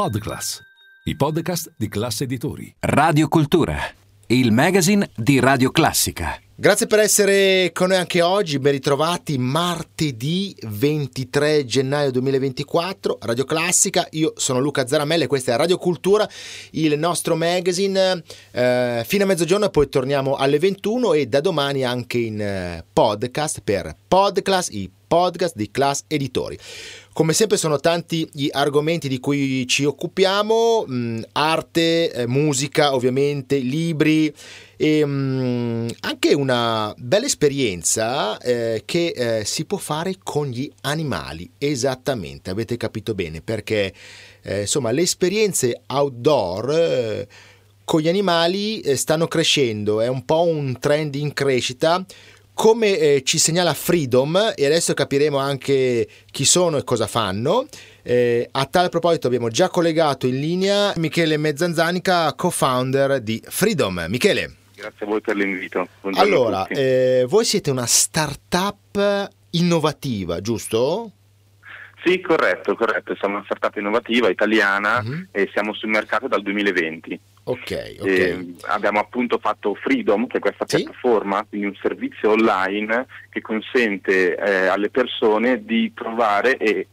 Podclass, 0.00 0.62
i 1.04 1.14
podcast 1.14 1.72
di 1.76 1.86
classe 1.90 2.24
editori. 2.24 2.74
Radio 2.80 3.28
Cultura, 3.28 3.76
il 4.28 4.50
magazine 4.50 5.10
di 5.14 5.38
Radio 5.40 5.70
Classica. 5.70 6.40
Grazie 6.54 6.86
per 6.86 7.00
essere 7.00 7.70
con 7.74 7.88
noi 7.88 7.98
anche 7.98 8.22
oggi, 8.22 8.58
ben 8.58 8.72
ritrovati 8.72 9.36
martedì 9.36 10.56
23 10.62 11.66
gennaio 11.66 12.10
2024, 12.12 13.18
Radio 13.20 13.44
Classica, 13.44 14.06
io 14.12 14.32
sono 14.36 14.58
Luca 14.58 14.86
Zaramella 14.86 15.24
e 15.24 15.26
questa 15.26 15.52
è 15.52 15.56
Radio 15.58 15.76
Cultura, 15.76 16.26
il 16.70 16.98
nostro 16.98 17.36
magazine, 17.36 18.22
eh, 18.52 19.02
fino 19.06 19.24
a 19.24 19.26
mezzogiorno 19.26 19.66
e 19.66 19.70
poi 19.70 19.90
torniamo 19.90 20.36
alle 20.36 20.58
21 20.58 21.12
e 21.12 21.26
da 21.26 21.42
domani 21.42 21.84
anche 21.84 22.16
in 22.16 22.40
eh, 22.40 22.84
podcast 22.90 23.60
per 23.62 23.94
Podclass, 24.08 24.68
i 24.70 24.90
podcast 25.10 25.56
di 25.56 25.70
Class 25.72 26.04
Editori. 26.06 26.56
Come 27.12 27.32
sempre 27.32 27.56
sono 27.56 27.80
tanti 27.80 28.26
gli 28.32 28.48
argomenti 28.52 29.08
di 29.08 29.18
cui 29.18 29.66
ci 29.66 29.84
occupiamo, 29.84 30.84
mh, 30.86 31.22
arte, 31.32 32.12
eh, 32.12 32.26
musica 32.28 32.94
ovviamente, 32.94 33.56
libri 33.58 34.32
e 34.76 35.04
mh, 35.04 35.88
anche 36.00 36.34
una 36.34 36.94
bella 36.96 37.26
esperienza 37.26 38.38
eh, 38.38 38.82
che 38.84 39.08
eh, 39.08 39.44
si 39.44 39.64
può 39.64 39.76
fare 39.76 40.18
con 40.22 40.46
gli 40.46 40.70
animali, 40.82 41.50
esattamente, 41.58 42.48
avete 42.48 42.76
capito 42.76 43.12
bene, 43.12 43.40
perché 43.40 43.92
eh, 44.42 44.60
insomma 44.60 44.92
le 44.92 45.02
esperienze 45.02 45.82
outdoor 45.88 46.70
eh, 46.70 47.28
con 47.84 48.00
gli 48.00 48.08
animali 48.08 48.80
eh, 48.82 48.94
stanno 48.94 49.26
crescendo, 49.26 50.00
è 50.00 50.06
un 50.06 50.24
po' 50.24 50.42
un 50.42 50.78
trend 50.78 51.16
in 51.16 51.32
crescita 51.32 52.06
come 52.60 52.98
eh, 52.98 53.22
ci 53.24 53.38
segnala 53.38 53.72
Freedom, 53.72 54.52
e 54.54 54.66
adesso 54.66 54.92
capiremo 54.92 55.38
anche 55.38 56.06
chi 56.30 56.44
sono 56.44 56.76
e 56.76 56.84
cosa 56.84 57.06
fanno. 57.06 57.66
Eh, 58.02 58.46
a 58.50 58.66
tale 58.66 58.90
proposito 58.90 59.28
abbiamo 59.28 59.48
già 59.48 59.70
collegato 59.70 60.26
in 60.26 60.38
linea 60.38 60.92
Michele 60.96 61.38
Mezzanzanica, 61.38 62.34
co-founder 62.34 63.22
di 63.22 63.42
Freedom. 63.42 64.04
Michele. 64.08 64.56
Grazie 64.74 65.06
a 65.06 65.08
voi 65.08 65.22
per 65.22 65.36
l'invito. 65.36 65.88
Buongiorno 66.02 66.30
allora, 66.34 66.66
eh, 66.66 67.24
voi 67.26 67.46
siete 67.46 67.70
una 67.70 67.86
startup 67.86 69.30
innovativa, 69.52 70.42
giusto? 70.42 71.12
Sì, 72.04 72.20
corretto, 72.20 72.74
corretto. 72.74 73.14
Siamo 73.14 73.36
una 73.36 73.44
startup 73.44 73.74
innovativa 73.76 74.28
italiana 74.28 75.02
uh-huh. 75.02 75.28
e 75.30 75.48
siamo 75.50 75.72
sul 75.72 75.88
mercato 75.88 76.28
dal 76.28 76.42
2020. 76.42 77.18
Ok, 77.50 77.96
ok. 77.98 78.06
E 78.06 78.54
abbiamo 78.66 79.00
appunto 79.00 79.38
fatto 79.38 79.74
Freedom, 79.74 80.28
che 80.28 80.36
è 80.36 80.40
questa 80.40 80.66
sì? 80.68 80.76
piattaforma, 80.76 81.44
quindi 81.48 81.66
un 81.66 81.74
servizio 81.82 82.30
online 82.30 83.06
che 83.28 83.40
consente 83.40 84.36
eh, 84.36 84.66
alle 84.66 84.88
persone 84.88 85.64
di 85.64 85.92
trovare 85.92 86.56
e 86.58 86.86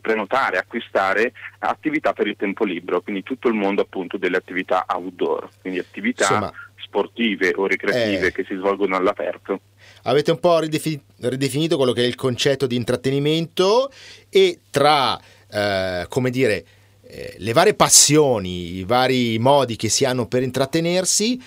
prenotare, 0.00 0.58
acquistare 0.58 1.32
attività 1.60 2.12
per 2.12 2.26
il 2.26 2.34
tempo 2.36 2.64
libero, 2.64 3.02
quindi 3.02 3.22
tutto 3.22 3.46
il 3.46 3.54
mondo 3.54 3.82
appunto 3.82 4.16
delle 4.16 4.38
attività 4.38 4.84
outdoor, 4.88 5.48
quindi 5.60 5.78
attività 5.78 6.24
Insomma, 6.24 6.52
sportive 6.76 7.52
o 7.54 7.66
ricreative 7.68 8.26
eh, 8.26 8.32
che 8.32 8.44
si 8.48 8.56
svolgono 8.56 8.96
all'aperto. 8.96 9.60
Avete 10.04 10.32
un 10.32 10.40
po' 10.40 10.58
ridefin- 10.58 11.02
ridefinito 11.20 11.76
quello 11.76 11.92
che 11.92 12.02
è 12.02 12.06
il 12.06 12.16
concetto 12.16 12.66
di 12.66 12.74
intrattenimento 12.74 13.92
e 14.28 14.58
tra, 14.70 15.16
eh, 15.48 16.06
come 16.08 16.30
dire, 16.30 16.64
eh, 17.10 17.34
le 17.38 17.52
varie 17.52 17.74
passioni, 17.74 18.76
i 18.76 18.84
vari 18.84 19.38
modi 19.38 19.76
che 19.76 19.88
si 19.88 20.04
hanno 20.04 20.26
per 20.26 20.42
intrattenersi, 20.42 21.40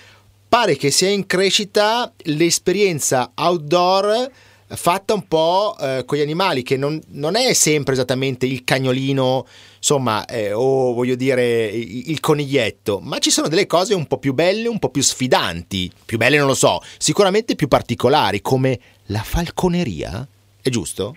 pare 0.47 0.75
che 0.75 0.91
sia 0.91 1.09
in 1.09 1.25
crescita 1.25 2.11
l'esperienza 2.25 3.31
outdoor 3.35 4.29
fatta 4.75 5.13
un 5.13 5.27
po' 5.27 5.75
eh, 5.79 6.03
con 6.05 6.17
gli 6.17 6.21
animali, 6.21 6.63
che 6.63 6.77
non, 6.77 6.99
non, 7.09 7.35
è 7.35 7.53
sempre 7.53 7.93
esattamente 7.93 8.45
il 8.45 8.63
cagnolino, 8.63 9.45
insomma, 9.77 10.25
eh, 10.25 10.51
o 10.51 10.93
voglio 10.93 11.15
dire 11.15 11.65
il, 11.67 12.09
il, 12.09 12.19
coniglietto, 12.19 12.99
ma 12.99 13.19
ci 13.19 13.29
sono 13.29 13.47
delle 13.47 13.67
cose 13.67 13.93
un 13.93 14.07
po' 14.07 14.17
più 14.17 14.33
belle, 14.33 14.67
un 14.67 14.79
po' 14.79 14.89
più 14.89 15.01
sfidanti, 15.01 15.91
più 16.05 16.17
belle 16.17 16.37
non 16.37 16.47
lo 16.47 16.55
so, 16.55 16.81
sicuramente 16.97 17.55
più 17.55 17.67
particolari, 17.67 18.41
come 18.41 18.79
la 19.07 19.23
falconeria, 19.23 20.27
è 20.61 20.69
giusto? 20.69 21.15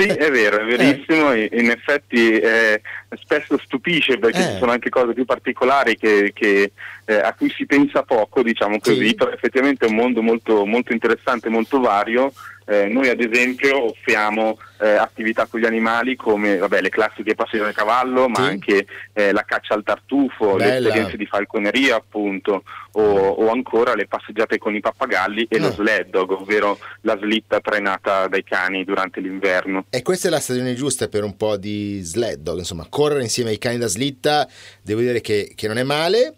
Sì, 0.00 0.08
è 0.08 0.30
vero, 0.30 0.60
è 0.60 0.64
verissimo, 0.64 1.32
eh. 1.32 1.48
in 1.52 1.70
effetti 1.70 2.38
eh, 2.38 2.80
spesso 3.20 3.58
stupisce 3.58 4.18
perché 4.18 4.38
eh. 4.38 4.52
ci 4.52 4.58
sono 4.58 4.72
anche 4.72 4.88
cose 4.88 5.12
più 5.12 5.24
particolari 5.24 5.96
che, 5.96 6.32
che, 6.34 6.72
eh, 7.04 7.14
a 7.14 7.34
cui 7.34 7.50
si 7.50 7.66
pensa 7.66 8.02
poco, 8.02 8.42
diciamo 8.42 8.78
così, 8.78 9.08
sì. 9.08 9.14
però 9.14 9.30
effettivamente 9.30 9.86
è 9.86 9.88
un 9.90 9.96
mondo 9.96 10.22
molto, 10.22 10.64
molto 10.64 10.92
interessante, 10.92 11.48
molto 11.48 11.80
vario 11.80 12.32
eh, 12.70 12.86
noi 12.86 13.08
ad 13.08 13.20
esempio 13.20 13.90
offriamo 13.90 14.56
eh, 14.78 14.90
attività 14.90 15.46
con 15.46 15.58
gli 15.58 15.64
animali 15.64 16.14
come 16.14 16.56
vabbè, 16.56 16.80
le 16.80 16.88
classiche 16.88 17.34
passeggiate 17.34 17.70
a 17.70 17.72
cavallo, 17.72 18.28
ma 18.28 18.36
sì. 18.36 18.42
anche 18.42 18.86
eh, 19.12 19.32
la 19.32 19.42
caccia 19.42 19.74
al 19.74 19.82
tartufo, 19.82 20.54
Bella. 20.54 20.66
le 20.66 20.76
esperienze 20.76 21.16
di 21.16 21.26
falconeria 21.26 21.96
appunto, 21.96 22.62
o, 22.92 23.02
o, 23.02 23.50
ancora 23.50 23.96
le 23.96 24.06
passeggiate 24.06 24.58
con 24.58 24.76
i 24.76 24.80
pappagalli 24.80 25.48
e 25.50 25.58
lo 25.58 25.72
sled 25.72 26.10
dog, 26.10 26.30
ovvero 26.30 26.78
la 27.00 27.18
slitta 27.18 27.60
trainata 27.60 28.28
dai 28.28 28.44
cani 28.44 28.84
durante 28.84 29.18
l'inverno. 29.18 29.86
E 29.90 30.02
questa 30.02 30.28
è 30.28 30.30
la 30.30 30.38
stagione 30.38 30.74
giusta 30.74 31.08
per 31.08 31.24
un 31.24 31.36
po' 31.36 31.56
di 31.56 31.98
sled 32.02 32.38
dog, 32.38 32.58
insomma, 32.58 32.86
correre 32.88 33.22
insieme 33.22 33.50
ai 33.50 33.58
cani 33.58 33.78
da 33.78 33.88
slitta, 33.88 34.48
devo 34.80 35.00
dire 35.00 35.20
che, 35.20 35.54
che 35.56 35.66
non 35.66 35.76
è 35.76 35.82
male. 35.82 36.34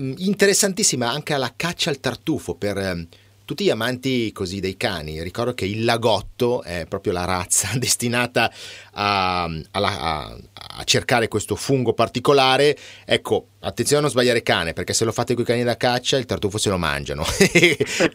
Mm, 0.00 0.14
interessantissima 0.18 1.08
anche 1.08 1.36
la 1.36 1.52
caccia 1.54 1.90
al 1.90 2.00
tartufo 2.00 2.54
per 2.54 2.76
ehm, 2.76 3.06
tutti 3.50 3.64
gli 3.64 3.70
amanti 3.70 4.30
così 4.30 4.60
dei 4.60 4.76
cani, 4.76 5.20
ricordo 5.24 5.54
che 5.54 5.64
il 5.64 5.84
lagotto 5.84 6.62
è 6.62 6.86
proprio 6.88 7.12
la 7.12 7.24
razza 7.24 7.70
destinata 7.74 8.48
a, 8.92 9.42
a, 9.42 9.60
a, 9.72 10.84
cercare 10.84 11.26
questo 11.26 11.56
fungo 11.56 11.92
particolare. 11.92 12.78
Ecco, 13.04 13.48
attenzione 13.58 13.98
a 13.98 14.02
non 14.02 14.10
sbagliare 14.12 14.44
cane, 14.44 14.72
perché 14.72 14.92
se 14.92 15.04
lo 15.04 15.10
fate 15.10 15.34
con 15.34 15.42
i 15.42 15.46
cani 15.46 15.64
da 15.64 15.76
caccia 15.76 16.16
il 16.16 16.26
tartufo 16.26 16.58
se 16.58 16.68
lo 16.68 16.78
mangiano. 16.78 17.24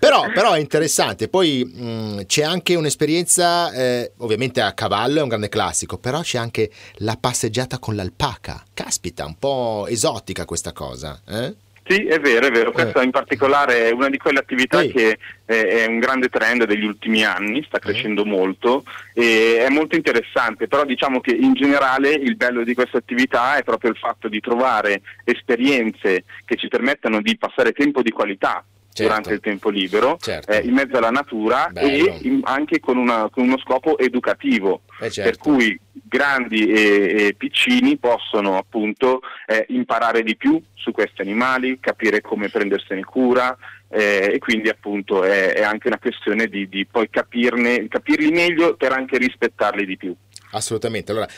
però, 0.00 0.32
però, 0.32 0.52
è 0.54 0.60
interessante. 0.60 1.28
Poi 1.28 1.62
mh, 1.62 2.24
c'è 2.24 2.42
anche 2.42 2.74
un'esperienza, 2.74 3.70
eh, 3.72 4.12
ovviamente 4.16 4.62
a 4.62 4.72
cavallo 4.72 5.18
è 5.18 5.22
un 5.22 5.28
grande 5.28 5.50
classico, 5.50 5.98
però 5.98 6.22
c'è 6.22 6.38
anche 6.38 6.70
la 7.00 7.18
passeggiata 7.20 7.78
con 7.78 7.96
l'alpaca. 7.96 8.64
Caspita, 8.72 9.26
un 9.26 9.36
po' 9.38 9.86
esotica 9.88 10.46
questa 10.46 10.72
cosa. 10.72 11.20
Eh? 11.28 11.68
Sì, 11.86 12.04
è 12.06 12.20
vero, 12.20 12.46
è 12.46 12.50
vero. 12.50 12.70
Questa 12.70 13.00
eh. 13.00 13.04
in 13.04 13.10
particolare 13.10 13.88
è 13.88 13.90
una 13.90 14.08
di 14.08 14.16
quelle 14.16 14.38
attività 14.38 14.80
sì. 14.80 14.92
che 14.92 15.18
è 15.44 15.86
un 15.86 15.98
grande 15.98 16.28
trend 16.28 16.64
degli 16.64 16.84
ultimi 16.84 17.24
anni, 17.24 17.64
sta 17.66 17.80
crescendo 17.80 18.24
molto 18.24 18.84
e 19.12 19.64
è 19.66 19.68
molto 19.68 19.96
interessante, 19.96 20.68
però 20.68 20.84
diciamo 20.84 21.20
che 21.20 21.32
in 21.32 21.54
generale 21.54 22.10
il 22.10 22.36
bello 22.36 22.62
di 22.62 22.74
questa 22.74 22.98
attività 22.98 23.56
è 23.56 23.64
proprio 23.64 23.90
il 23.90 23.96
fatto 23.96 24.28
di 24.28 24.38
trovare 24.38 25.02
esperienze 25.24 26.24
che 26.44 26.56
ci 26.56 26.68
permettano 26.68 27.20
di 27.20 27.36
passare 27.36 27.72
tempo 27.72 28.02
di 28.02 28.10
qualità 28.10 28.64
certo. 28.92 29.02
durante 29.02 29.32
il 29.32 29.40
tempo 29.40 29.70
libero 29.70 30.16
certo. 30.20 30.52
eh, 30.52 30.58
in 30.58 30.74
mezzo 30.74 30.96
alla 30.96 31.10
natura 31.10 31.68
Bello. 31.70 31.88
e 31.88 32.18
in, 32.22 32.40
anche 32.44 32.80
con, 32.80 32.96
una, 32.96 33.28
con, 33.30 33.44
uno 33.44 33.58
scopo 33.58 33.98
educativo, 33.98 34.82
eh 35.00 35.10
certo. 35.10 35.30
per 35.30 35.38
cui 35.38 35.80
grandi 35.92 36.66
e, 36.70 37.26
e 37.26 37.34
piccini 37.34 37.96
possono 37.96 38.56
appunto 38.56 39.20
eh, 39.46 39.64
imparare 39.68 40.22
di 40.22 40.36
più 40.36 40.60
su 40.74 40.90
questi 40.92 41.20
animali, 41.20 41.78
capire 41.80 42.20
come 42.20 42.48
prendersene 42.48 43.04
cura 43.04 43.56
eh, 43.88 44.32
e 44.34 44.38
quindi 44.38 44.68
appunto 44.68 45.24
è, 45.24 45.54
è, 45.54 45.62
anche 45.62 45.88
una 45.88 45.98
questione 45.98 46.46
di, 46.46 46.68
di 46.68 46.86
poi 46.86 47.10
capirne, 47.10 47.88
capirli 47.88 48.30
meglio 48.30 48.76
per 48.76 48.92
anche 48.92 49.18
rispettarli 49.18 49.84
di 49.84 49.96
più. 49.96 50.14
Assolutamente. 50.52 51.10
Allora, 51.10 51.28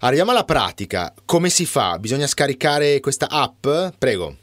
arriviamo 0.00 0.30
alla 0.30 0.44
pratica. 0.44 1.12
Come 1.24 1.48
si 1.48 1.64
fa? 1.66 1.98
Bisogna 1.98 2.26
scaricare 2.26 3.00
questa 3.00 3.28
app? 3.28 3.66
Prego. 3.98 4.36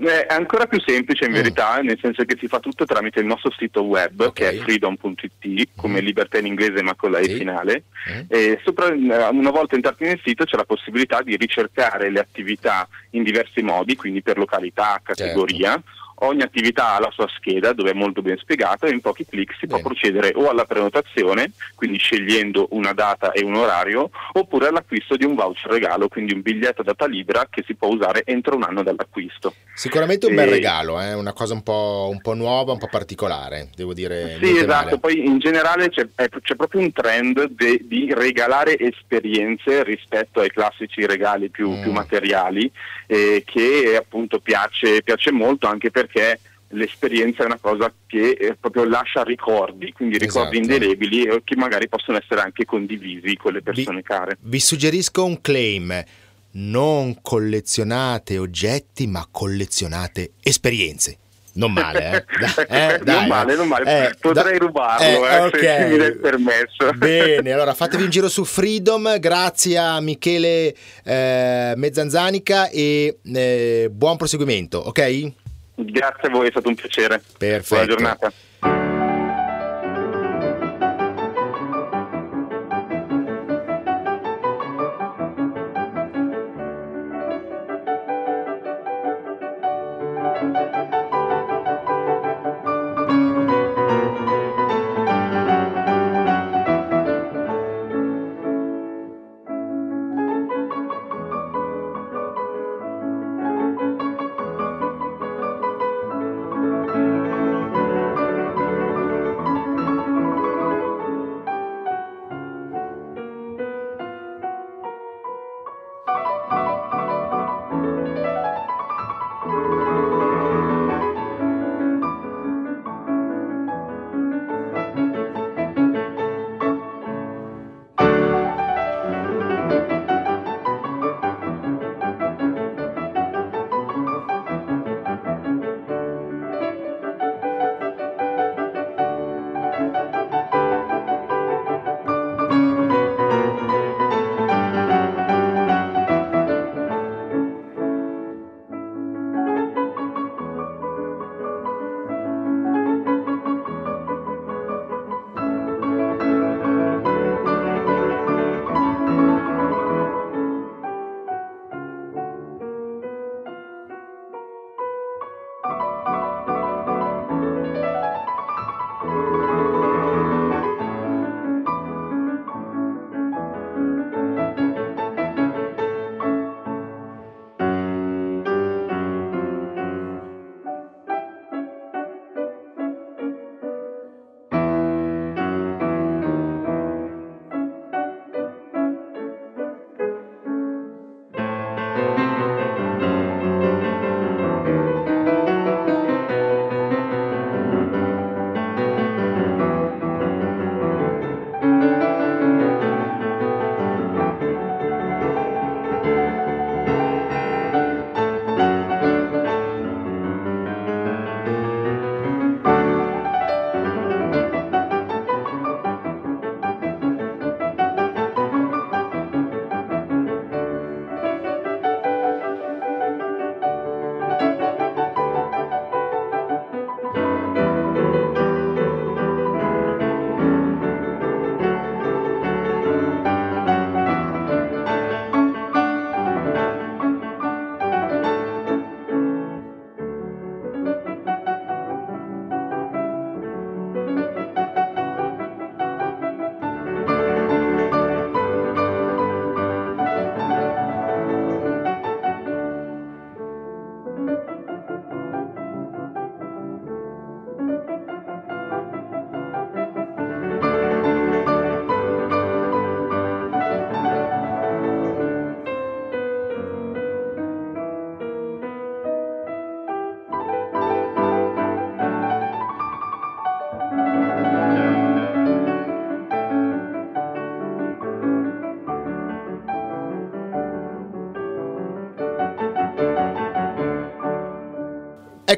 È 0.00 0.26
ancora 0.30 0.66
più 0.66 0.80
semplice 0.80 1.26
in 1.26 1.32
mm. 1.32 1.34
verità, 1.34 1.80
nel 1.80 1.98
senso 2.00 2.24
che 2.24 2.36
si 2.38 2.46
fa 2.46 2.58
tutto 2.58 2.84
tramite 2.84 3.20
il 3.20 3.26
nostro 3.26 3.50
sito 3.56 3.82
web 3.82 4.20
okay. 4.20 4.32
che 4.32 4.48
è 4.48 4.62
freedom.it, 4.62 5.68
come 5.76 6.00
mm. 6.00 6.04
libertà 6.04 6.38
in 6.38 6.46
inglese 6.46 6.82
ma 6.82 6.94
con 6.94 7.10
la 7.10 7.22
sì. 7.22 7.32
E 7.32 7.36
finale. 7.36 7.84
Mm. 8.10 8.20
E 8.28 8.60
sopra, 8.64 8.88
una 8.88 9.50
volta 9.50 9.74
entrati 9.74 10.04
nel 10.04 10.20
sito 10.24 10.44
c'è 10.44 10.56
la 10.56 10.64
possibilità 10.64 11.22
di 11.22 11.36
ricercare 11.36 12.10
le 12.10 12.20
attività 12.20 12.88
in 13.10 13.22
diversi 13.22 13.62
modi, 13.62 13.96
quindi 13.96 14.22
per 14.22 14.38
località, 14.38 15.00
categoria. 15.02 15.70
Certo 15.70 15.98
ogni 16.20 16.42
attività 16.42 16.94
ha 16.94 17.00
la 17.00 17.10
sua 17.12 17.28
scheda 17.36 17.72
dove 17.72 17.90
è 17.90 17.94
molto 17.94 18.22
ben 18.22 18.36
spiegato 18.38 18.86
e 18.86 18.90
in 18.90 19.00
pochi 19.00 19.26
clic 19.26 19.52
si 19.58 19.66
Bene. 19.66 19.80
può 19.80 19.90
procedere 19.90 20.32
o 20.34 20.48
alla 20.48 20.64
prenotazione, 20.64 21.52
quindi 21.74 21.98
scegliendo 21.98 22.68
una 22.70 22.92
data 22.92 23.32
e 23.32 23.42
un 23.44 23.54
orario, 23.54 24.10
oppure 24.32 24.68
all'acquisto 24.68 25.16
di 25.16 25.24
un 25.24 25.34
voucher 25.34 25.70
regalo, 25.70 26.08
quindi 26.08 26.34
un 26.34 26.42
biglietto 26.42 26.82
data 26.82 27.06
libera 27.06 27.46
che 27.50 27.62
si 27.66 27.74
può 27.74 27.88
usare 27.88 28.22
entro 28.24 28.56
un 28.56 28.62
anno 28.64 28.82
dall'acquisto. 28.82 29.54
Sicuramente 29.74 30.26
un 30.26 30.34
bel 30.34 30.48
E- 30.48 30.50
regalo, 30.50 31.00
eh, 31.00 31.14
una 31.14 31.32
cosa 31.32 31.54
un 31.54 31.62
po', 31.62 32.08
un 32.10 32.20
po' 32.20 32.34
nuova, 32.34 32.72
un 32.72 32.78
po' 32.78 32.88
particolare, 32.90 33.70
devo 33.74 33.94
dire. 33.94 34.36
Sì, 34.42 34.58
esatto, 34.58 34.84
male. 34.84 34.98
poi 34.98 35.24
in 35.24 35.38
generale 35.38 35.88
c'è, 35.88 36.06
è- 36.14 36.28
c'è 36.28 36.54
proprio 36.54 36.80
un 36.82 36.92
trend 36.92 37.44
de- 37.50 37.80
di 37.84 38.12
regalare 38.12 38.76
esperienze 38.78 39.82
rispetto 39.84 40.40
ai 40.40 40.50
classici 40.50 41.06
regali 41.06 41.48
più, 41.50 41.70
Mm. 41.70 41.82
più 41.82 41.92
materiali 41.92 42.70
eh, 43.06 43.42
che 43.44 43.96
appunto 43.96 44.38
piace, 44.40 45.02
piace 45.02 45.32
molto 45.32 45.66
anche 45.66 45.90
perché 45.90 46.09
l'esperienza 46.72 47.42
è 47.42 47.46
una 47.46 47.58
cosa 47.60 47.92
che 48.06 48.30
eh, 48.30 48.56
proprio 48.58 48.84
lascia 48.84 49.22
ricordi, 49.22 49.92
quindi 49.92 50.18
ricordi 50.18 50.58
Esatto. 50.58 50.72
indelebili 50.74 51.24
e 51.24 51.40
che 51.44 51.56
magari 51.56 51.88
possono 51.88 52.18
essere 52.18 52.40
anche 52.40 52.64
condivisi 52.64 53.36
con 53.36 53.52
le 53.52 53.62
persone 53.62 54.02
care. 54.02 54.36
Vi 54.40 54.60
suggerisco 54.60 55.24
un 55.24 55.40
claim. 55.40 56.04
Non 56.52 57.18
collezionate 57.22 58.36
oggetti, 58.36 59.06
ma 59.06 59.24
collezionate 59.30 60.32
esperienze. 60.42 61.16
Non 61.52 61.72
male, 61.72 62.10
eh? 62.10 62.24
Dai, 62.66 62.66
eh, 62.68 62.96
Non 62.96 63.04
dai, 63.04 63.26
male, 63.28 63.52
eh. 63.52 63.56
non 63.56 63.68
male. 63.68 64.08
Eh, 64.08 64.14
Potrei 64.20 64.58
da- 64.58 64.64
rubarlo, 64.64 65.28
eh, 65.28 65.38
ok. 65.46 65.58
se 65.58 65.86
mi 65.90 65.96
dai 65.96 66.16
permesso. 66.16 66.90
Bene, 66.96 67.52
allora 67.52 67.74
fatevi 67.74 68.04
un 68.04 68.10
giro 68.10 68.28
su 68.28 68.44
Freedom, 68.44 69.18
grazie 69.18 69.76
a 69.78 70.00
Michele 70.00 70.74
eh, 71.04 71.72
Mezzanzanica 71.76 72.68
e 72.68 73.18
eh, 73.24 73.88
buon 73.92 74.16
proseguimento, 74.16 74.78
ok? 74.78 75.32
Grazie 75.84 76.28
a 76.28 76.30
voi, 76.30 76.48
è 76.48 76.50
stato 76.50 76.68
un 76.68 76.74
piacere. 76.74 77.22
Perfetto. 77.38 77.74
Buona 77.74 77.86
giornata. 77.86 78.79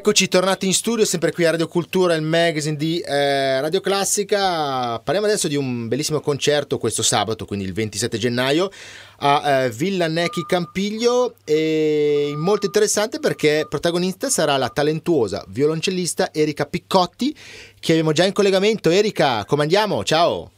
Eccoci 0.05 0.27
tornati 0.27 0.65
in 0.65 0.73
studio, 0.73 1.05
sempre 1.05 1.31
qui 1.31 1.45
a 1.45 1.51
Radio 1.51 1.69
Cultura, 1.69 2.13
il 2.13 2.23
magazine 2.23 2.75
di 2.75 2.99
eh, 2.99 3.61
Radio 3.61 3.79
Classica. 3.79 4.99
Parliamo 4.99 5.27
adesso 5.27 5.47
di 5.47 5.55
un 5.55 5.87
bellissimo 5.87 6.19
concerto 6.19 6.77
questo 6.77 7.01
sabato, 7.01 7.45
quindi 7.45 7.63
il 7.63 7.71
27 7.71 8.17
gennaio, 8.17 8.69
a 9.19 9.61
eh, 9.61 9.69
Villa 9.69 10.07
Necchi 10.07 10.43
Campiglio. 10.45 11.35
E 11.45 12.33
molto 12.35 12.65
interessante 12.65 13.19
perché 13.19 13.65
protagonista 13.69 14.29
sarà 14.29 14.57
la 14.57 14.67
talentuosa 14.67 15.41
violoncellista 15.47 16.33
Erika 16.33 16.65
Piccotti, 16.65 17.33
che 17.79 17.93
abbiamo 17.93 18.11
già 18.11 18.25
in 18.25 18.33
collegamento. 18.33 18.89
Erika, 18.89 19.45
come 19.45 19.61
andiamo? 19.61 20.03
Ciao! 20.03 20.52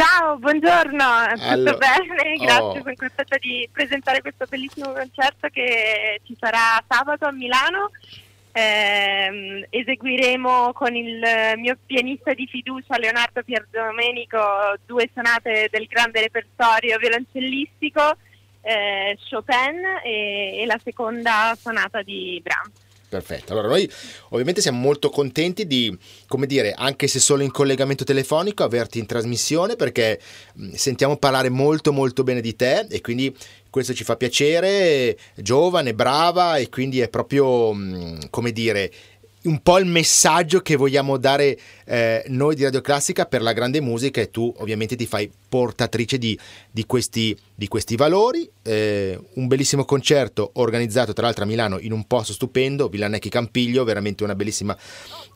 Ciao, 0.00 0.38
buongiorno, 0.38 1.04
tutto 1.34 1.44
Allora, 1.44 1.76
bene? 1.76 2.32
oh. 2.32 2.44
Grazie, 2.44 2.80
sono 2.80 2.94
contenta 2.96 3.36
di 3.38 3.68
presentare 3.70 4.22
questo 4.22 4.46
bellissimo 4.48 4.92
concerto 4.92 5.48
che 5.52 6.22
ci 6.24 6.34
sarà 6.40 6.82
sabato 6.88 7.26
a 7.26 7.32
Milano 7.32 7.90
ehm, 8.52 9.66
eseguiremo 9.68 10.72
con 10.72 10.94
il 10.96 11.22
mio 11.56 11.76
pianista 11.84 12.32
di 12.32 12.46
fiducia 12.46 12.96
Leonardo 12.96 13.42
Pierdomenico 13.42 14.38
due 14.86 15.10
sonate 15.12 15.68
del 15.70 15.84
grande 15.84 16.22
repertorio 16.22 16.96
violoncellistico, 16.96 18.16
eh, 18.62 19.18
Chopin 19.28 19.84
e, 20.02 20.60
e 20.62 20.64
la 20.64 20.80
seconda 20.82 21.54
sonata 21.60 22.00
di 22.00 22.40
Brahms. 22.42 22.88
Perfetto, 23.10 23.50
allora 23.50 23.66
noi 23.66 23.90
ovviamente 24.28 24.60
siamo 24.60 24.78
molto 24.78 25.10
contenti 25.10 25.66
di, 25.66 25.98
come 26.28 26.46
dire, 26.46 26.72
anche 26.72 27.08
se 27.08 27.18
solo 27.18 27.42
in 27.42 27.50
collegamento 27.50 28.04
telefonico, 28.04 28.62
averti 28.62 29.00
in 29.00 29.06
trasmissione 29.06 29.74
perché 29.74 30.20
sentiamo 30.74 31.16
parlare 31.16 31.48
molto 31.48 31.92
molto 31.92 32.22
bene 32.22 32.40
di 32.40 32.54
te 32.54 32.86
e 32.88 33.00
quindi 33.00 33.36
questo 33.68 33.94
ci 33.94 34.04
fa 34.04 34.16
piacere, 34.16 35.18
giovane, 35.34 35.92
brava 35.92 36.56
e 36.58 36.68
quindi 36.68 37.00
è 37.00 37.08
proprio, 37.08 37.74
come 38.30 38.52
dire, 38.52 38.92
un 39.42 39.62
po' 39.62 39.78
il 39.78 39.86
messaggio 39.86 40.60
che 40.60 40.76
vogliamo 40.76 41.16
dare 41.16 41.58
eh, 41.86 42.24
noi 42.28 42.54
di 42.54 42.64
Radio 42.64 42.80
Classica 42.80 43.24
per 43.24 43.40
la 43.40 43.52
grande 43.52 43.80
musica 43.80 44.20
e 44.20 44.30
tu 44.30 44.52
ovviamente 44.58 44.96
ti 44.96 45.06
fai 45.06 45.30
portatrice 45.48 46.18
di, 46.18 46.38
di, 46.70 46.84
questi, 46.84 47.36
di 47.54 47.66
questi, 47.66 47.96
valori. 47.96 48.48
Eh, 48.62 49.18
un 49.34 49.46
bellissimo 49.46 49.84
concerto 49.84 50.50
organizzato 50.54 51.12
tra 51.12 51.24
l'altro 51.24 51.44
a 51.44 51.46
Milano 51.46 51.78
in 51.78 51.92
un 51.92 52.04
posto 52.06 52.32
stupendo, 52.32 52.88
Villanecchi 52.88 53.30
Campiglio, 53.30 53.84
veramente 53.84 54.24
una 54.24 54.34
bellissima 54.34 54.76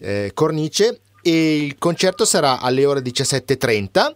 eh, 0.01 0.33
cornice. 0.35 1.01
E 1.23 1.57
il 1.57 1.79
concerto 1.79 2.27
sarà 2.27 2.61
alle 2.61 2.85
ore 2.85 3.01
17.30 3.01 4.15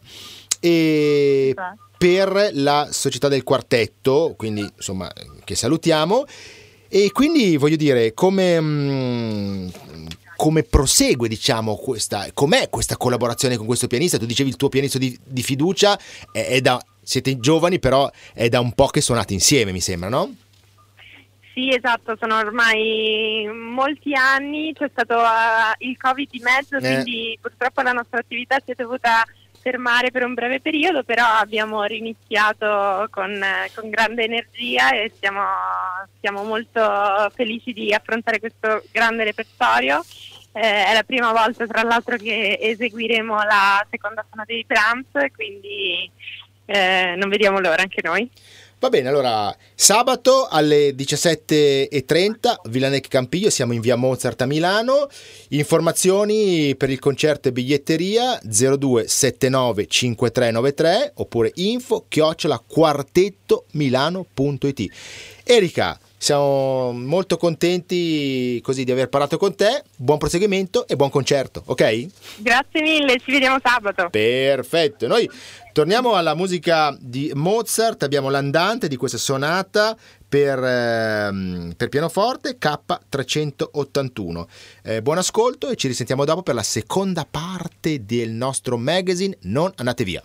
e 0.61 1.55
per 1.97 2.51
la 2.53 2.89
società 2.93 3.29
del 3.29 3.43
quartetto, 3.43 4.35
quindi 4.37 4.61
insomma 4.61 5.11
che 5.45 5.55
salutiamo 5.55 6.27
e 6.89 7.11
quindi 7.13 7.57
voglio 7.57 7.77
dire, 7.77 8.15
come, 8.15 8.61
mm, 8.61 9.69
come 10.37 10.63
prosegue, 10.63 11.29
diciamo, 11.29 11.77
questa, 11.77 12.27
com'è 12.33 12.71
questa 12.71 12.97
collaborazione 12.97 13.57
con 13.57 13.67
questo 13.67 13.87
pianista? 13.87 14.19
Tu 14.19 14.27
dicevi 14.27 14.49
il 14.49 14.57
tuo 14.57 14.69
pianista 14.69 14.99
di, 14.99 15.19
di 15.23 15.43
fiducia 15.43 15.99
è, 16.33 16.47
è 16.47 16.61
da, 16.61 16.83
siete 17.03 17.39
giovani, 17.39 17.79
però 17.79 18.11
è 18.35 18.49
da 18.49 18.61
un 18.61 18.73
po' 18.73 18.87
che 18.87 19.01
suonate 19.01 19.33
insieme, 19.33 19.73
mi 19.73 19.81
sembra, 19.81 20.09
no? 20.09 20.35
Sì, 21.55 21.75
esatto, 21.75 22.17
sono 22.21 22.37
ormai 22.37 23.51
molti 23.53 24.15
anni, 24.15 24.73
c'è 24.73 24.89
stato 24.93 25.17
uh, 25.17 25.75
il 25.79 25.97
Covid 25.97 26.31
di 26.31 26.39
mezzo, 26.39 26.77
eh. 26.77 26.81
quindi 26.81 27.37
purtroppo 27.41 27.83
la 27.83 27.93
nostra 27.93 28.21
attività 28.21 28.59
si 28.65 28.71
è 28.71 28.75
dovuta 28.77 29.25
fermare 29.61 30.11
per 30.11 30.25
un 30.25 30.35
breve 30.35 30.61
periodo, 30.61 31.03
però 31.03 31.25
abbiamo 31.25 31.83
riniziato 31.85 33.09
con, 33.11 33.41
con 33.75 33.91
grande 33.91 34.25
energia 34.25 34.91
e 34.93 35.13
siamo, 35.19 35.43
siamo, 36.21 36.45
molto 36.45 36.81
felici 37.35 37.73
di 37.73 37.93
affrontare 37.93 38.41
questo 38.41 38.83
grande 38.91 39.25
repertorio. 39.25 40.05
Eh, 40.53 40.87
è 40.87 40.95
la 40.95 41.03
prima 41.03 41.33
volta 41.33 41.67
tra 41.67 41.83
l'altro 41.83 42.17
che 42.17 42.59
eseguiremo 42.61 43.35
la 43.35 43.87
seconda 43.91 44.25
sonata 44.29 44.53
di 44.53 44.65
Brahms, 44.67 45.33
quindi 45.35 46.11
eh, 46.67 47.15
non 47.17 47.29
vediamo 47.29 47.61
l'ora 47.61 47.83
anche 47.83 48.01
noi. 48.03 48.31
Va 48.81 48.91
bene, 48.91 49.09
allora 49.09 49.53
sabato 49.75 50.47
alle 50.47 50.91
17.30 50.91 52.69
Villanec 52.69 53.09
Campiglio, 53.09 53.51
siamo 53.51 53.73
in 53.73 53.81
via 53.81 53.97
Mozart 53.97 54.41
a 54.43 54.47
Milano. 54.47 55.09
Informazioni 55.49 56.77
per 56.77 56.89
il 56.89 57.01
concerto 57.01 57.49
e 57.49 57.53
biglietteria 57.53 58.39
0279 58.41 59.85
5393 59.85 61.13
oppure 61.17 61.51
info 61.57 62.05
chiocciola 62.07 62.63
quartettomilano.it. 62.65 64.93
Erika, 65.43 65.99
siamo 66.19 66.93
molto 66.93 67.37
contenti 67.37 68.61
così 68.63 68.83
di 68.85 68.91
aver 68.91 69.09
parlato 69.09 69.39
con 69.39 69.55
te. 69.55 69.85
Buon 69.97 70.19
proseguimento 70.19 70.87
e 70.89 70.97
buon 70.97 71.11
concerto, 71.11 71.63
ok? 71.65 72.07
Grazie 72.39 72.83
mille, 72.83 73.19
ci 73.25 73.31
vediamo 73.31 73.59
sabato. 73.63 74.09
Perfetto. 74.11 75.07
Noi 75.07 75.31
torniamo 75.73 76.15
alla 76.15 76.35
musica 76.35 76.95
di 77.01 77.31
Mozart, 77.35 78.03
abbiamo 78.03 78.31
l'andante 78.31 78.89
di 78.89 78.97
questa 78.97 79.17
sonata 79.17 79.97
per, 80.29 80.59
eh, 80.59 81.73
per 81.77 81.89
pianoforte 81.89 82.59
K381. 82.59 84.47
Eh, 84.83 85.03
buon 85.03 85.19
ascolto 85.19 85.69
e 85.69 85.77
ci 85.77 85.87
risentiamo 85.87 86.25
dopo 86.25 86.43
per 86.43 86.57
la 86.57 86.65
seconda 86.65 87.27
parte 87.31 88.05
del 88.05 88.31
nostro 88.31 88.77
magazine. 88.77 89.37
Non 89.43 89.73
andate 89.77 90.03
via. 90.03 90.23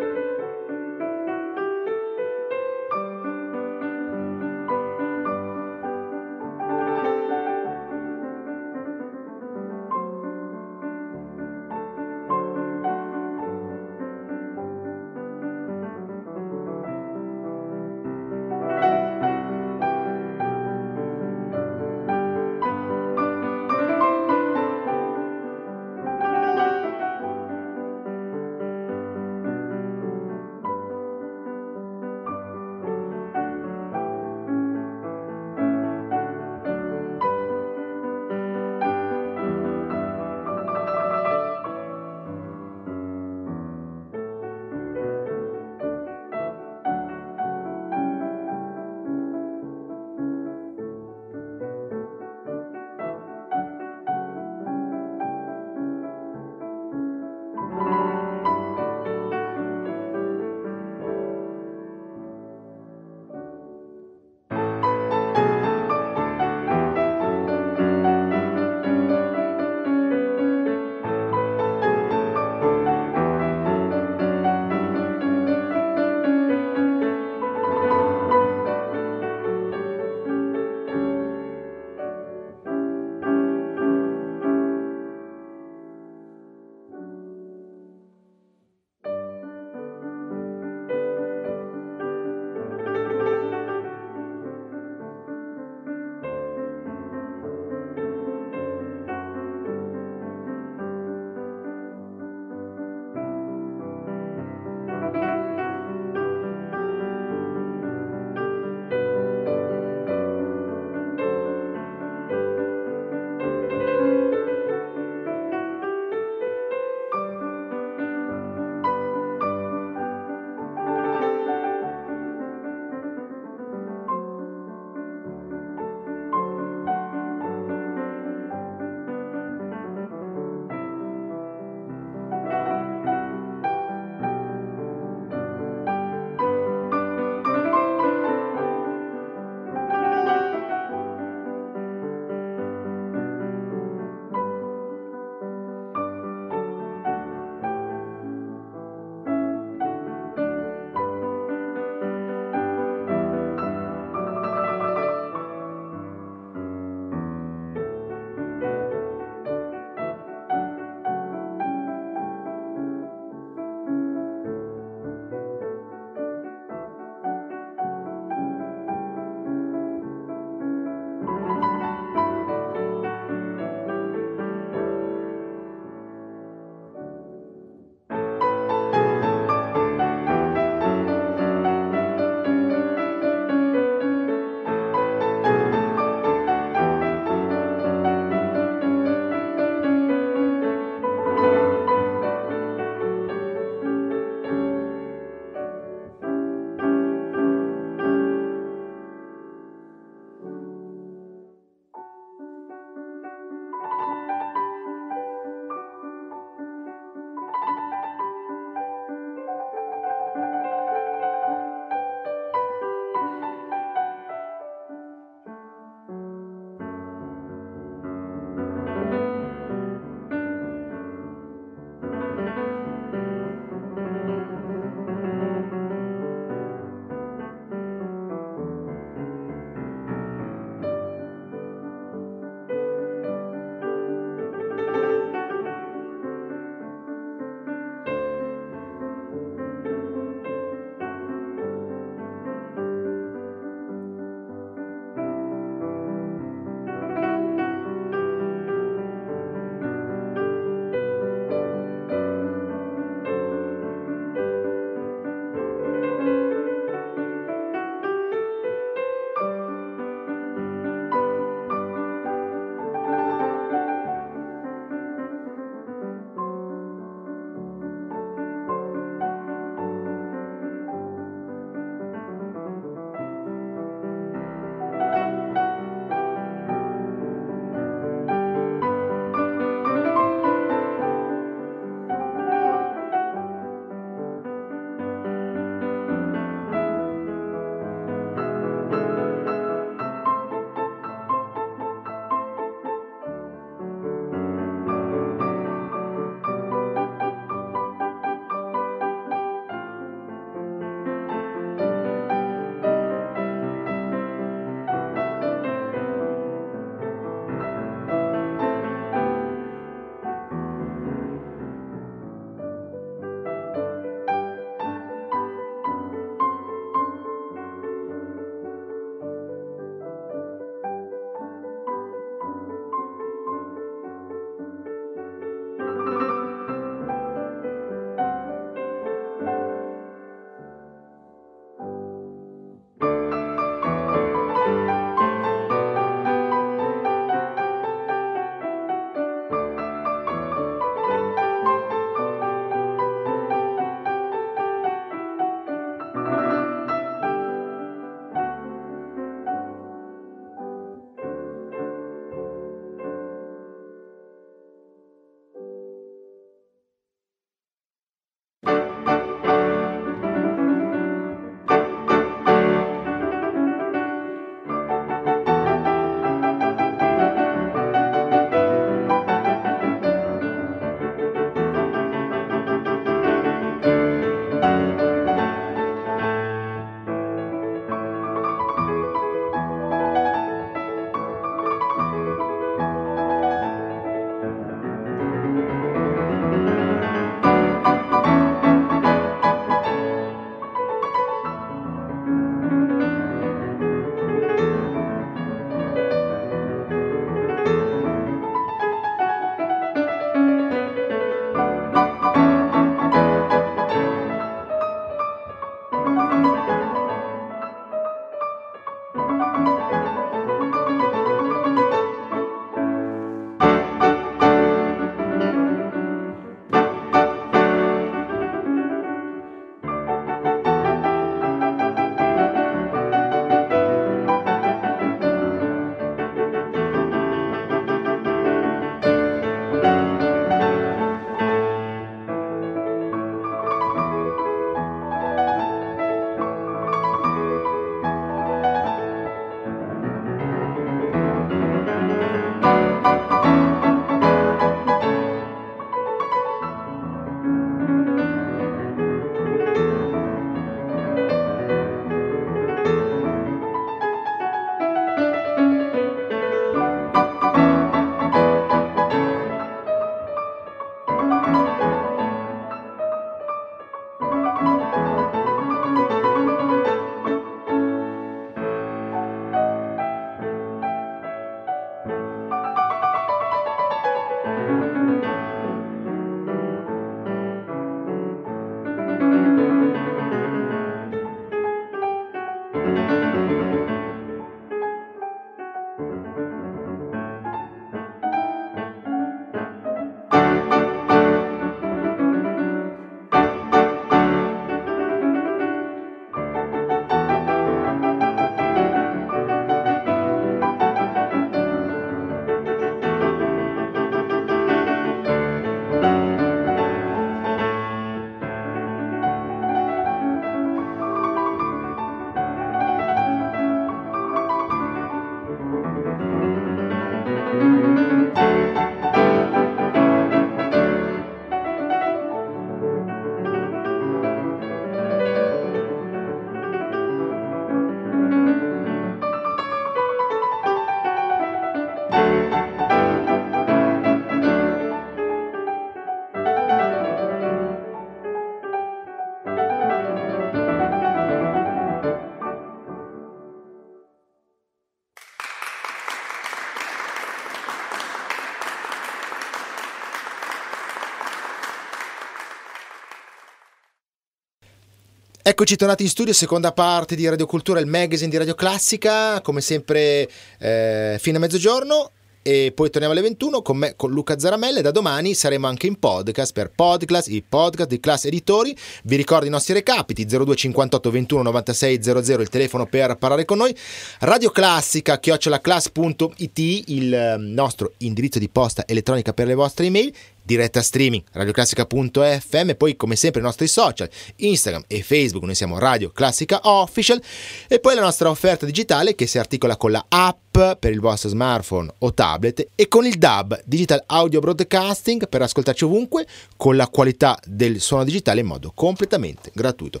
Eccoci 555.58 555.76
tornati 555.76 556.02
in 556.02 556.10
studio, 556.10 556.34
seconda 556.34 556.70
parte 556.72 557.16
di 557.16 557.26
Radio 557.26 557.46
Cultura, 557.46 557.80
il 557.80 557.86
magazine 557.86 558.28
di 558.28 558.36
Radio 558.36 558.52
Classica, 558.52 559.40
come 559.40 559.62
sempre 559.62 560.28
eh, 560.58 561.16
fino 561.18 561.38
a 561.38 561.40
mezzogiorno 561.40 562.10
e 562.42 562.72
poi 562.74 562.90
torniamo 562.90 563.14
alle 563.14 563.22
21 563.22 563.62
con 563.62 563.78
me, 563.78 563.94
con 563.96 564.12
Luca 564.12 564.38
Zaramella 564.38 564.78
e 564.78 564.82
da 564.82 564.90
domani 564.90 565.32
saremo 565.32 565.66
anche 565.66 565.86
in 565.86 565.98
podcast 565.98 566.52
per 566.52 566.72
Podclass, 566.72 567.28
i 567.28 567.42
podcast 567.42 567.88
di 567.88 567.98
Class 567.98 568.26
Editori. 568.26 568.76
Vi 569.04 569.16
ricordo 569.16 569.46
i 569.46 569.48
nostri 569.48 569.72
recapiti 569.72 570.26
02 570.26 570.54
58 570.54 571.10
21 571.10 571.42
96 571.42 572.02
00 572.02 572.42
il 572.42 572.48
telefono 572.50 572.84
per 572.84 573.16
parlare 573.16 573.46
con 573.46 573.56
noi. 573.56 573.74
Radio 574.20 574.50
Classica 574.50 575.18
chiocciolaclass.it 575.18 576.58
il 576.88 577.14
eh, 577.14 577.36
nostro 577.38 577.94
indirizzo 577.96 578.38
di 578.38 578.50
posta 578.50 578.84
elettronica 578.86 579.32
per 579.32 579.46
le 579.46 579.54
vostre 579.54 579.86
email 579.86 580.12
diretta 580.46 580.80
streaming 580.80 581.24
radioclassica.fm 581.32 582.74
poi 582.78 582.96
come 582.96 583.16
sempre 583.16 583.40
i 583.40 583.44
nostri 583.44 583.66
social 583.66 584.08
Instagram 584.36 584.84
e 584.86 585.02
Facebook 585.02 585.44
noi 585.44 585.56
siamo 585.56 585.78
Radio 585.78 586.10
Classica 586.10 586.60
Official 586.62 587.20
e 587.66 587.80
poi 587.80 587.96
la 587.96 588.02
nostra 588.02 588.30
offerta 588.30 588.64
digitale 588.64 589.16
che 589.16 589.26
si 589.26 589.38
articola 589.38 589.76
con 589.76 589.90
la 589.90 590.06
app 590.08 590.56
per 590.78 590.92
il 590.92 591.00
vostro 591.00 591.28
smartphone 591.28 591.92
o 591.98 592.14
tablet 592.14 592.68
e 592.74 592.88
con 592.88 593.04
il 593.04 593.18
DAB 593.18 593.60
Digital 593.64 594.02
Audio 594.06 594.40
Broadcasting 594.40 595.28
per 595.28 595.42
ascoltarci 595.42 595.84
ovunque 595.84 596.26
con 596.56 596.76
la 596.76 596.88
qualità 596.88 597.38
del 597.44 597.80
suono 597.80 598.04
digitale 598.04 598.40
in 598.40 598.46
modo 598.46 598.72
completamente 598.74 599.50
gratuito. 599.52 600.00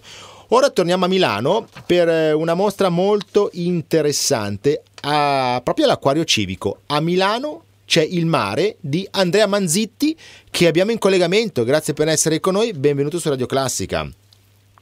Ora 0.50 0.70
torniamo 0.70 1.04
a 1.04 1.08
Milano 1.08 1.66
per 1.84 2.08
eh, 2.08 2.32
una 2.32 2.54
mostra 2.54 2.88
molto 2.88 3.50
interessante 3.54 4.82
a, 5.02 5.60
proprio 5.62 5.86
all'Acquario 5.86 6.24
Civico 6.24 6.82
a 6.86 7.00
Milano 7.00 7.64
c'è 7.86 8.02
Il 8.02 8.26
mare 8.26 8.76
di 8.80 9.08
Andrea 9.12 9.46
Manzitti 9.46 10.14
che 10.50 10.66
abbiamo 10.66 10.90
in 10.90 10.98
collegamento. 10.98 11.64
Grazie 11.64 11.94
per 11.94 12.08
essere 12.08 12.40
con 12.40 12.52
noi, 12.52 12.72
benvenuto 12.74 13.18
su 13.18 13.30
Radio 13.30 13.46
Classica. 13.46 14.06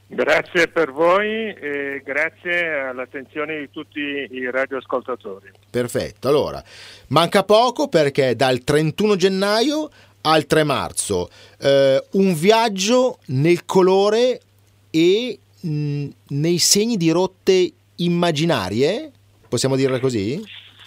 Grazie 0.07 0.69
per 0.69 0.93
voi 0.93 1.55
e 1.55 2.03
grazie 2.05 2.89
all'attenzione 2.89 3.59
di 3.59 3.71
tutti 3.71 4.01
i 4.01 4.51
radioascoltatori. 4.51 5.51
Perfetto, 5.71 6.29
allora 6.29 6.63
manca 7.09 7.43
poco 7.43 7.89
perché 7.89 8.37
dal 8.37 8.63
31 8.63 9.17
gennaio 9.17 9.91
al 10.23 10.47
3 10.47 10.65
marzo 10.65 11.29
eh, 11.59 12.03
un 12.13 12.35
viaggio 12.35 13.19
nel 13.27 13.65
colore 13.65 14.41
e 14.91 15.39
mh, 15.61 16.07
nei 16.29 16.59
segni 16.59 16.97
di 16.97 17.11
rotte 17.11 17.73
immaginarie, 17.97 19.11
possiamo 19.49 19.77
dirle 19.77 20.01
così? 20.01 20.43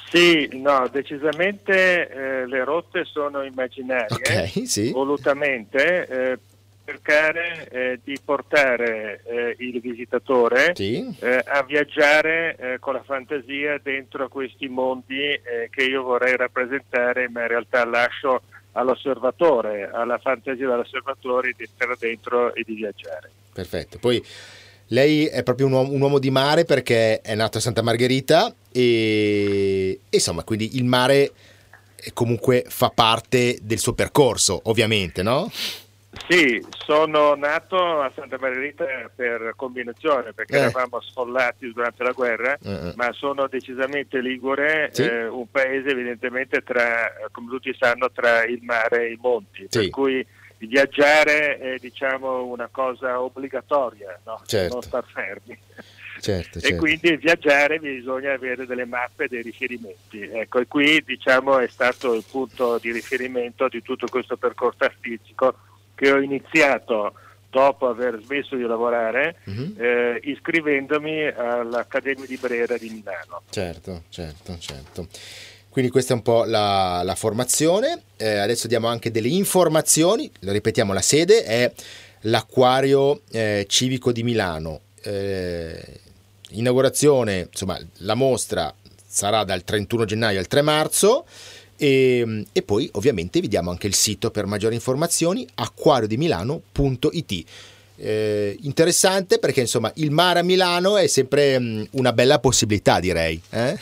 Sì, 0.10 0.50
no, 0.54 0.88
decisamente 0.90 2.08
eh, 2.08 2.48
le 2.48 2.64
rotte 2.64 3.04
sono 3.04 3.44
immaginarie, 3.44 4.16
okay, 4.16 4.66
sì. 4.66 4.92
volutamente, 4.92 6.08
eh, 6.08 6.40
cercare 6.86 7.68
eh, 7.70 8.00
di 8.02 8.18
portare 8.24 9.22
eh, 9.26 9.56
il 9.60 9.82
visitatore 9.82 10.72
sì. 10.74 11.06
Eh, 11.20 11.44
a 11.46 11.62
viaggiare 11.64 12.56
eh, 12.56 12.80
con 12.80 12.94
la 12.94 13.04
fantasia 13.04 13.78
dentro 13.84 14.30
questi 14.30 14.70
mondi 14.70 15.38
che 15.70 15.84
io 15.84 16.04
vorrei 16.04 16.38
rappresentare, 16.38 17.28
ma 17.28 17.42
in 17.42 17.48
realtà 17.50 17.84
lascio 17.84 18.44
all'osservatore, 18.72 19.90
alla 19.92 20.18
fantasia 20.20 20.68
dell'osservatore 20.68 21.54
di 21.58 21.66
stare 21.66 21.96
dentro 22.00 22.54
e 22.54 22.64
di 22.66 22.76
viaggiare. 22.76 23.32
Perfetto, 23.52 23.98
poi 23.98 24.24
lei 24.88 25.26
è 25.26 25.44
proprio 25.44 25.68
un 25.68 25.74
uomo, 25.74 25.92
un 25.92 26.02
uomo, 26.02 26.20
di 26.20 26.30
mare 26.30 26.66
perché 26.66 27.22
è 27.22 27.36
nato 27.36 27.58
a 27.58 27.62
Santa 27.62 27.82
Margherita 27.82 28.54
e 28.72 30.00
insomma, 30.10 30.44
quindi 30.44 30.78
il 30.78 30.86
mare 30.86 31.32
comunque 32.14 32.64
fa 32.68 32.90
parte 32.90 33.58
del 33.62 33.80
suo 33.80 33.94
percorso, 33.94 34.62
ovviamente, 34.66 35.24
no? 35.24 35.50
Sì, 36.28 36.66
sono 36.78 37.36
nato 37.36 38.02
a 38.02 38.12
Santa 38.16 38.38
Margherita 38.40 38.86
per 39.14 39.54
combinazione 39.56 40.34
perché 40.34 40.56
eh. 40.56 40.60
eravamo 40.62 41.00
sfollati 41.00 41.72
durante 41.72 42.04
la 42.04 42.12
guerra, 42.12 42.58
uh-uh. 42.60 42.94
ma 42.96 43.12
sono 43.14 43.48
decisamente 43.48 44.20
ligure, 44.20 44.90
sì. 44.92 45.04
eh, 45.04 45.28
un 45.28 45.50
paese 45.52 45.90
evidentemente 45.90 46.64
tra, 46.64 47.12
come 47.32 47.50
tutti 47.50 47.76
sanno, 47.78 48.10
tra 48.12 48.44
il 48.46 48.60
mare 48.64 49.08
e 49.08 49.12
i 49.12 49.18
monti, 49.22 49.68
sì. 49.70 49.80
per 49.80 49.90
cui 49.90 50.26
viaggiare 50.60 51.58
è 51.58 51.78
diciamo, 51.80 52.46
una 52.46 52.68
cosa 52.72 53.22
obbligatoria, 53.22 54.20
no? 54.26 54.42
certo. 54.46 54.74
non 54.74 54.84
star 54.84 55.06
fermi. 55.06 55.58
Certo, 56.20 56.58
e 56.58 56.62
certo. 56.62 56.78
quindi 56.78 57.16
viaggiare 57.18 57.80
bisogna 57.80 58.34
avere 58.34 58.66
delle 58.66 58.86
mappe, 58.86 59.28
dei 59.28 59.44
riferimenti. 59.44 60.22
Ecco, 60.22 60.60
e 60.60 60.68
qui 60.68 61.02
diciamo, 61.06 61.60
è 61.60 61.68
stato 61.68 62.14
il 62.14 62.24
punto 62.30 62.80
di 62.80 62.92
riferimento 62.92 63.68
di 63.68 63.82
tutto 63.82 64.08
questo 64.08 64.36
percorso 64.36 64.84
artistico 64.84 65.56
che 65.94 66.12
ho 66.12 66.20
iniziato 66.20 67.14
dopo 67.50 67.88
aver 67.88 68.20
smesso 68.24 68.56
di 68.56 68.64
lavorare, 68.64 69.38
uh-huh. 69.46 69.74
eh, 69.78 70.20
iscrivendomi 70.24 71.28
all'Accademia 71.28 72.26
di 72.26 72.38
Brera 72.38 72.78
di 72.78 72.90
Milano. 72.90 73.44
Certo, 73.50 74.04
certo, 74.10 74.58
certo. 74.60 75.08
Quindi 75.78 75.94
questa 75.94 76.14
è 76.14 76.18
un 76.18 76.24
po' 76.24 76.44
la, 76.44 77.04
la 77.04 77.14
formazione. 77.14 78.02
Eh, 78.18 78.38
adesso 78.38 78.66
diamo 78.68 78.88
anche 78.88 79.12
delle 79.12 79.28
informazioni. 79.28 80.28
Lo 80.40 80.52
ripetiamo, 80.52 80.92
la 80.92 81.04
sede 81.04 81.44
è 81.44 81.72
l'Acquario 82.22 83.22
eh, 83.30 83.64
Civico 83.70 84.12
di 84.12 84.24
Milano. 84.24 84.80
Eh, 85.04 86.00
inaugurazione, 86.54 87.50
insomma, 87.52 87.80
la 87.98 88.16
mostra 88.16 88.74
sarà 89.06 89.44
dal 89.44 89.64
31 89.64 90.06
gennaio 90.06 90.40
al 90.40 90.48
3 90.48 90.64
marzo. 90.64 91.28
E, 91.76 92.44
e, 92.52 92.62
poi 92.64 92.90
ovviamente 92.94 93.40
vi 93.40 93.48
diamo 93.48 93.70
anche 93.70 93.86
il 93.86 93.94
sito 93.94 94.32
per 94.32 94.48
maggiori 94.48 94.74
informazioni 94.74 95.48
acquariodimilano.it 95.54 97.46
eh, 97.98 98.58
interessante 98.62 99.40
perché 99.40 99.62
insomma 99.62 99.92
il 99.96 100.12
mare 100.12 100.40
a 100.40 100.44
Milano 100.44 100.98
è 100.98 101.08
sempre 101.08 101.58
mh, 101.60 101.88
una 101.92 102.14
bella 102.14 102.40
possibilità 102.40 103.00
direi 103.00 103.42
eh? 103.50 103.78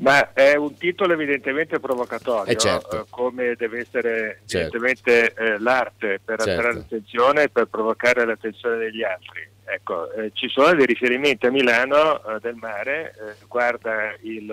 Ma 0.00 0.32
è 0.32 0.54
un 0.54 0.74
titolo 0.76 1.12
evidentemente 1.12 1.78
provocatorio, 1.78 2.52
eh 2.52 2.56
certo. 2.56 3.02
Eh, 3.02 3.04
come 3.10 3.54
deve 3.54 3.80
essere 3.80 4.40
certo. 4.46 4.76
evidentemente 4.76 5.34
eh, 5.34 5.58
l'arte 5.58 6.20
per 6.24 6.38
certo. 6.38 6.50
attrarre 6.50 6.74
l'attenzione 6.74 7.42
e 7.42 7.48
per 7.50 7.66
provocare 7.66 8.24
l'attenzione 8.24 8.78
degli 8.78 9.02
altri. 9.02 9.46
Ecco, 9.62 10.10
eh, 10.12 10.30
ci 10.32 10.48
sono 10.48 10.74
dei 10.74 10.86
riferimenti 10.86 11.46
a 11.46 11.50
Milano 11.50 12.24
eh, 12.24 12.40
del 12.40 12.54
mare, 12.54 13.12
eh, 13.12 13.44
guarda 13.46 14.14
il 14.22 14.52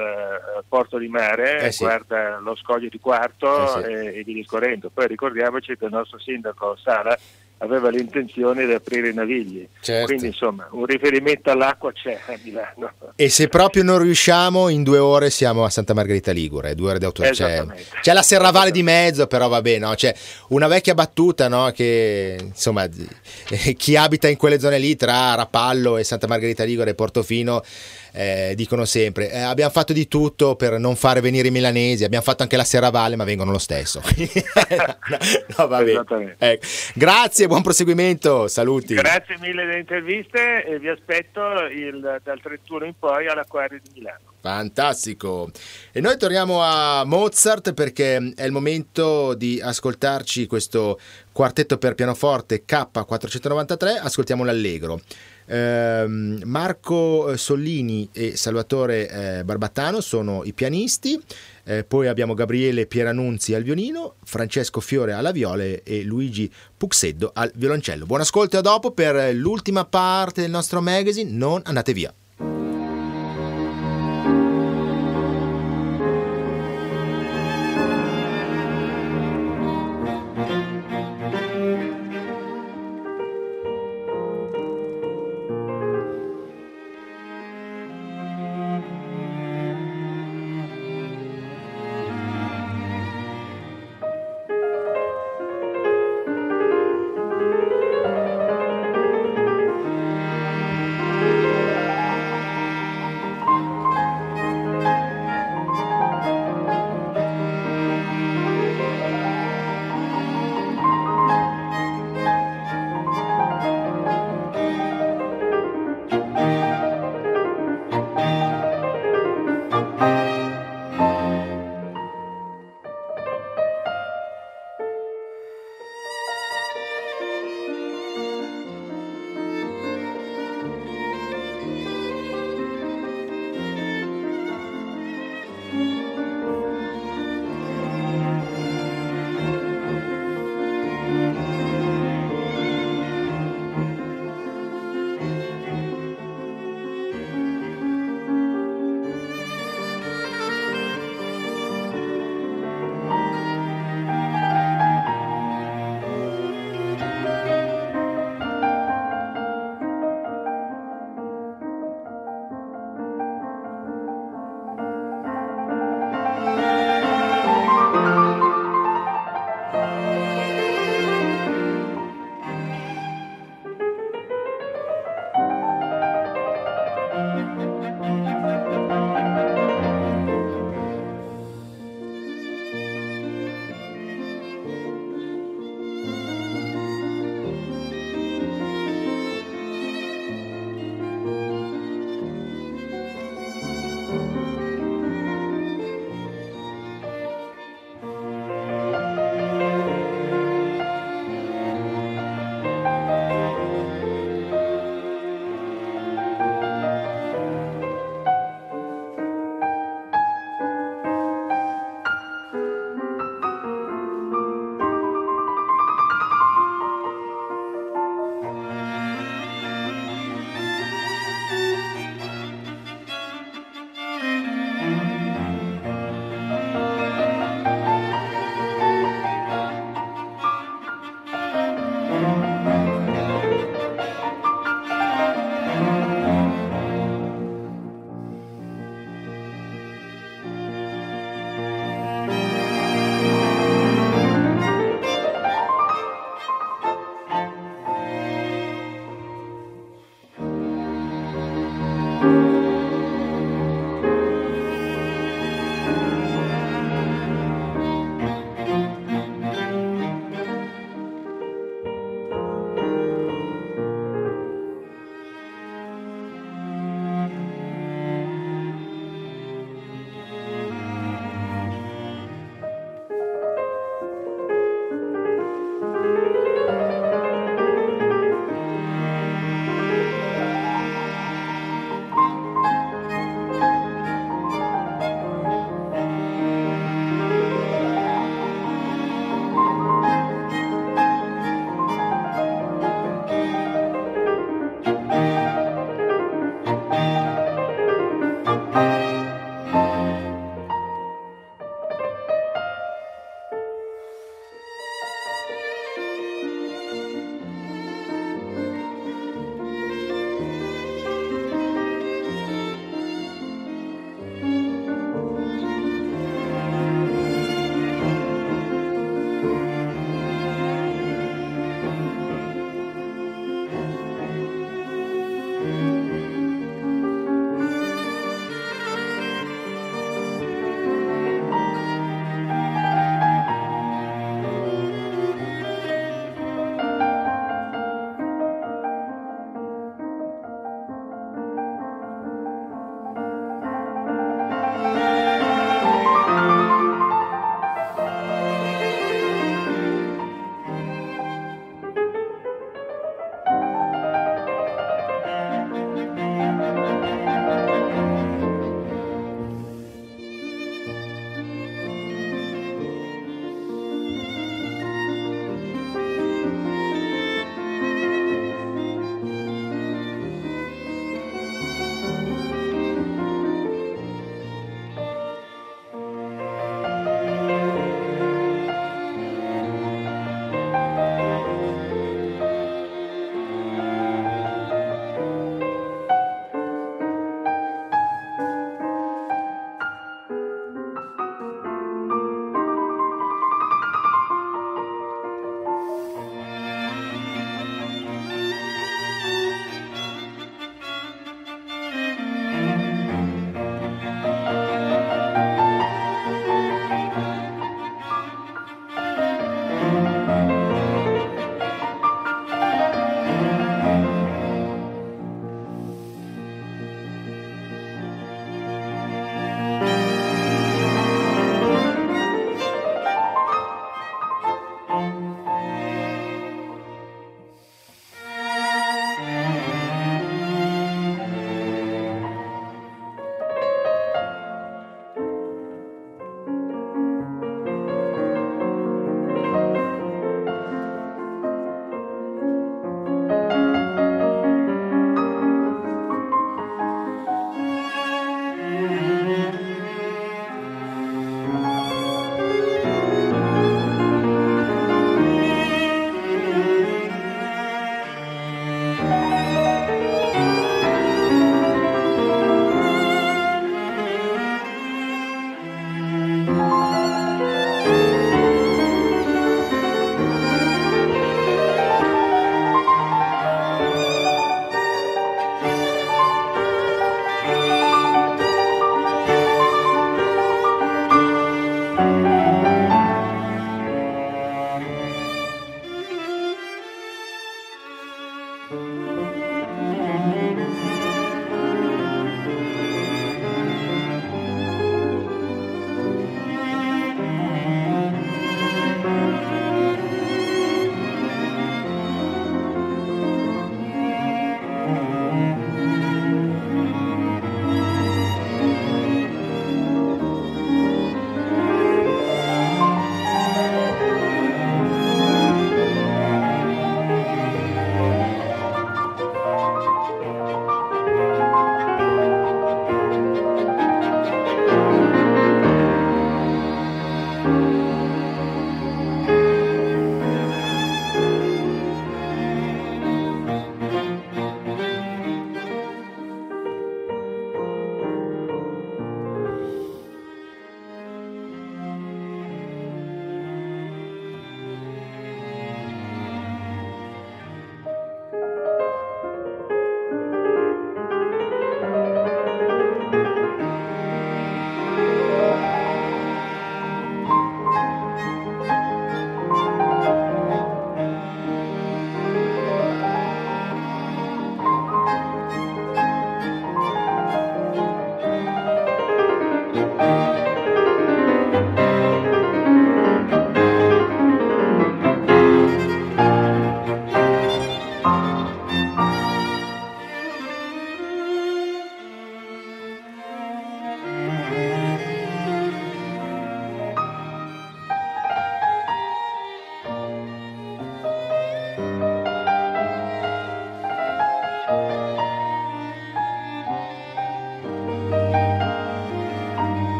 porto 0.67 0.97
di 0.97 1.07
mare, 1.07 1.71
sì. 1.71 1.83
guarda 1.83 2.37
lo 2.39 2.55
scoglio 2.55 2.89
di 2.89 2.99
Quarto 2.99 3.67
sì. 3.67 3.89
e, 3.89 4.17
e 4.19 4.23
via 4.23 4.33
discorrendo. 4.35 4.91
Poi 4.93 5.07
ricordiamoci 5.07 5.77
che 5.77 5.85
il 5.85 5.91
nostro 5.91 6.19
sindaco 6.19 6.75
Sala 6.75 7.17
aveva 7.59 7.89
l'intenzione 7.89 8.65
di 8.65 8.73
aprire 8.73 9.09
i 9.09 9.13
navigli. 9.13 9.67
Certo. 9.79 10.05
Quindi 10.05 10.27
insomma 10.27 10.67
un 10.71 10.85
riferimento 10.85 11.49
all'acqua 11.49 11.91
c'è 11.91 12.19
a 12.27 12.37
Milano. 12.43 12.91
E 13.15 13.29
se 13.29 13.47
proprio 13.47 13.83
non 13.83 13.99
riusciamo, 13.99 14.69
in 14.69 14.83
due 14.83 14.99
ore 14.99 15.29
siamo 15.29 15.63
a 15.63 15.69
Santa 15.69 15.93
Margherita 15.93 16.31
Ligure, 16.31 16.75
due 16.75 16.89
ore 16.91 16.99
di 16.99 17.05
auto. 17.05 17.23
C'è, 17.23 17.65
c'è 18.01 18.13
la 18.13 18.21
Serravalle 18.21 18.71
di 18.71 18.83
mezzo, 18.83 19.27
però 19.27 19.47
va 19.47 19.61
bene, 19.61 19.87
no? 19.87 19.93
c'è 19.95 20.13
una 20.49 20.67
vecchia 20.67 20.93
battuta 20.93 21.47
no? 21.47 21.71
che 21.71 22.37
insomma 22.39 22.87
chi 23.77 23.95
abita 23.95 24.27
in 24.27 24.37
quelle 24.37 24.59
zone 24.59 24.77
lì 24.77 24.95
tra 24.95 25.35
Rapallo 25.35 25.97
e 25.97 26.03
Santa 26.03 26.27
Margherita 26.27 26.63
Ligure 26.63 26.91
e 26.91 26.95
Portofino 26.95 27.63
eh, 28.17 28.53
dicono 28.55 28.83
sempre 28.85 29.29
eh, 29.29 29.41
abbiamo 29.41 29.69
fatto 29.69 29.93
di 29.93 30.07
tutto 30.07 30.55
per 30.55 30.79
non 30.79 30.95
fare 30.95 31.21
venire 31.21 31.49
i 31.49 31.51
milanesi, 31.51 32.03
abbiamo 32.03 32.23
fatto 32.23 32.41
anche 32.41 32.57
la 32.57 32.63
Serravalle 32.63 33.15
ma 33.15 33.23
vengono 33.23 33.51
lo 33.51 33.59
stesso. 33.59 34.01
no, 34.17 35.17
no, 35.57 35.67
va 35.67 35.83
bene. 35.83 36.35
Ecco. 36.39 36.65
Grazie, 36.95 37.45
buon 37.45 37.61
proseguimento, 37.61 38.47
saluti. 38.47 38.95
Grazie 38.95 39.37
mille 39.39 39.65
delle 39.65 39.79
interviste 39.79 40.65
e 40.65 40.79
vi 40.79 40.89
aspetto 40.89 41.41
il, 41.71 42.19
dal 42.23 42.41
31 42.41 42.85
in 42.85 42.93
poi 42.97 43.27
all'Acquario 43.27 43.79
di 43.83 43.89
Milano. 43.93 44.33
Fantastico. 44.41 45.51
E 45.91 46.01
noi 46.01 46.17
torniamo 46.17 46.63
a 46.63 47.03
Mozart 47.05 47.73
perché 47.73 48.33
è 48.35 48.45
il 48.45 48.51
momento 48.51 49.35
di 49.35 49.61
ascoltarci 49.61 50.47
questo 50.47 50.99
quartetto 51.31 51.77
per 51.77 51.93
pianoforte 51.93 52.63
K493, 52.67 53.99
ascoltiamo 54.01 54.43
l'Allegro. 54.43 55.01
Ehm, 55.49 56.41
Marco 56.43 57.31
eh, 57.31 57.37
Sollini 57.37 58.09
e 58.11 58.35
Salvatore 58.35 59.09
eh, 59.39 59.43
Barbattano 59.43 60.01
sono 60.01 60.43
i 60.43 60.53
pianisti, 60.53 61.19
eh, 61.63 61.83
poi 61.85 62.07
abbiamo 62.07 62.33
Gabriele 62.33 62.85
Pieranunzi 62.85 63.53
al 63.53 63.63
violino, 63.63 64.15
Francesco 64.23 64.81
Fiore 64.81 65.13
alla 65.13 65.31
viola 65.31 65.63
e 65.63 66.03
Luigi 66.03 66.51
Puxeddo 66.75 67.31
al 67.33 67.51
violoncello. 67.55 68.05
Buon 68.05 68.21
ascolto 68.21 68.57
a 68.57 68.61
dopo 68.61 68.91
per 68.91 69.33
l'ultima 69.33 69.85
parte 69.85 70.41
del 70.41 70.51
nostro 70.51 70.81
magazine, 70.81 71.31
non 71.31 71.61
andate 71.63 71.93
via. 71.93 72.13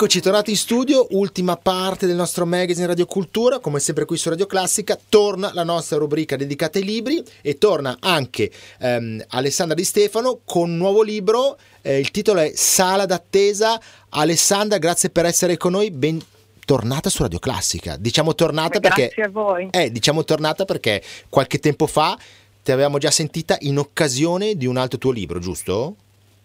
Eccoci, 0.00 0.20
tornati 0.20 0.50
in 0.50 0.56
studio, 0.56 1.08
ultima 1.10 1.56
parte 1.56 2.06
del 2.06 2.14
nostro 2.14 2.46
magazine 2.46 2.86
Radio 2.86 3.04
Cultura, 3.04 3.58
come 3.58 3.80
sempre 3.80 4.04
qui 4.04 4.16
su 4.16 4.28
Radio 4.28 4.46
Classica, 4.46 4.96
torna 5.08 5.50
la 5.52 5.64
nostra 5.64 5.98
rubrica 5.98 6.36
dedicata 6.36 6.78
ai 6.78 6.84
libri 6.84 7.20
e 7.42 7.58
torna 7.58 7.96
anche 7.98 8.48
ehm, 8.78 9.24
Alessandra 9.30 9.74
Di 9.74 9.82
Stefano 9.82 10.38
con 10.44 10.70
un 10.70 10.76
nuovo 10.76 11.02
libro, 11.02 11.58
eh, 11.82 11.98
il 11.98 12.12
titolo 12.12 12.38
è 12.38 12.52
Sala 12.54 13.06
d'attesa. 13.06 13.80
Alessandra, 14.10 14.78
grazie 14.78 15.10
per 15.10 15.24
essere 15.24 15.56
con 15.56 15.72
noi, 15.72 15.90
bentornata 15.90 17.10
su 17.10 17.22
Radio 17.22 17.40
Classica. 17.40 17.96
Diciamo 17.96 18.36
tornata 18.36 18.78
grazie 18.78 19.08
perché... 19.08 19.14
Grazie 19.16 19.24
a 19.24 19.30
voi. 19.30 19.68
Eh, 19.72 19.90
diciamo 19.90 20.22
tornata 20.22 20.64
perché 20.64 21.02
qualche 21.28 21.58
tempo 21.58 21.88
fa 21.88 22.16
ti 22.62 22.70
avevamo 22.70 22.98
già 22.98 23.10
sentita 23.10 23.56
in 23.62 23.78
occasione 23.78 24.54
di 24.54 24.66
un 24.66 24.76
altro 24.76 24.98
tuo 24.98 25.10
libro, 25.10 25.40
giusto? 25.40 25.96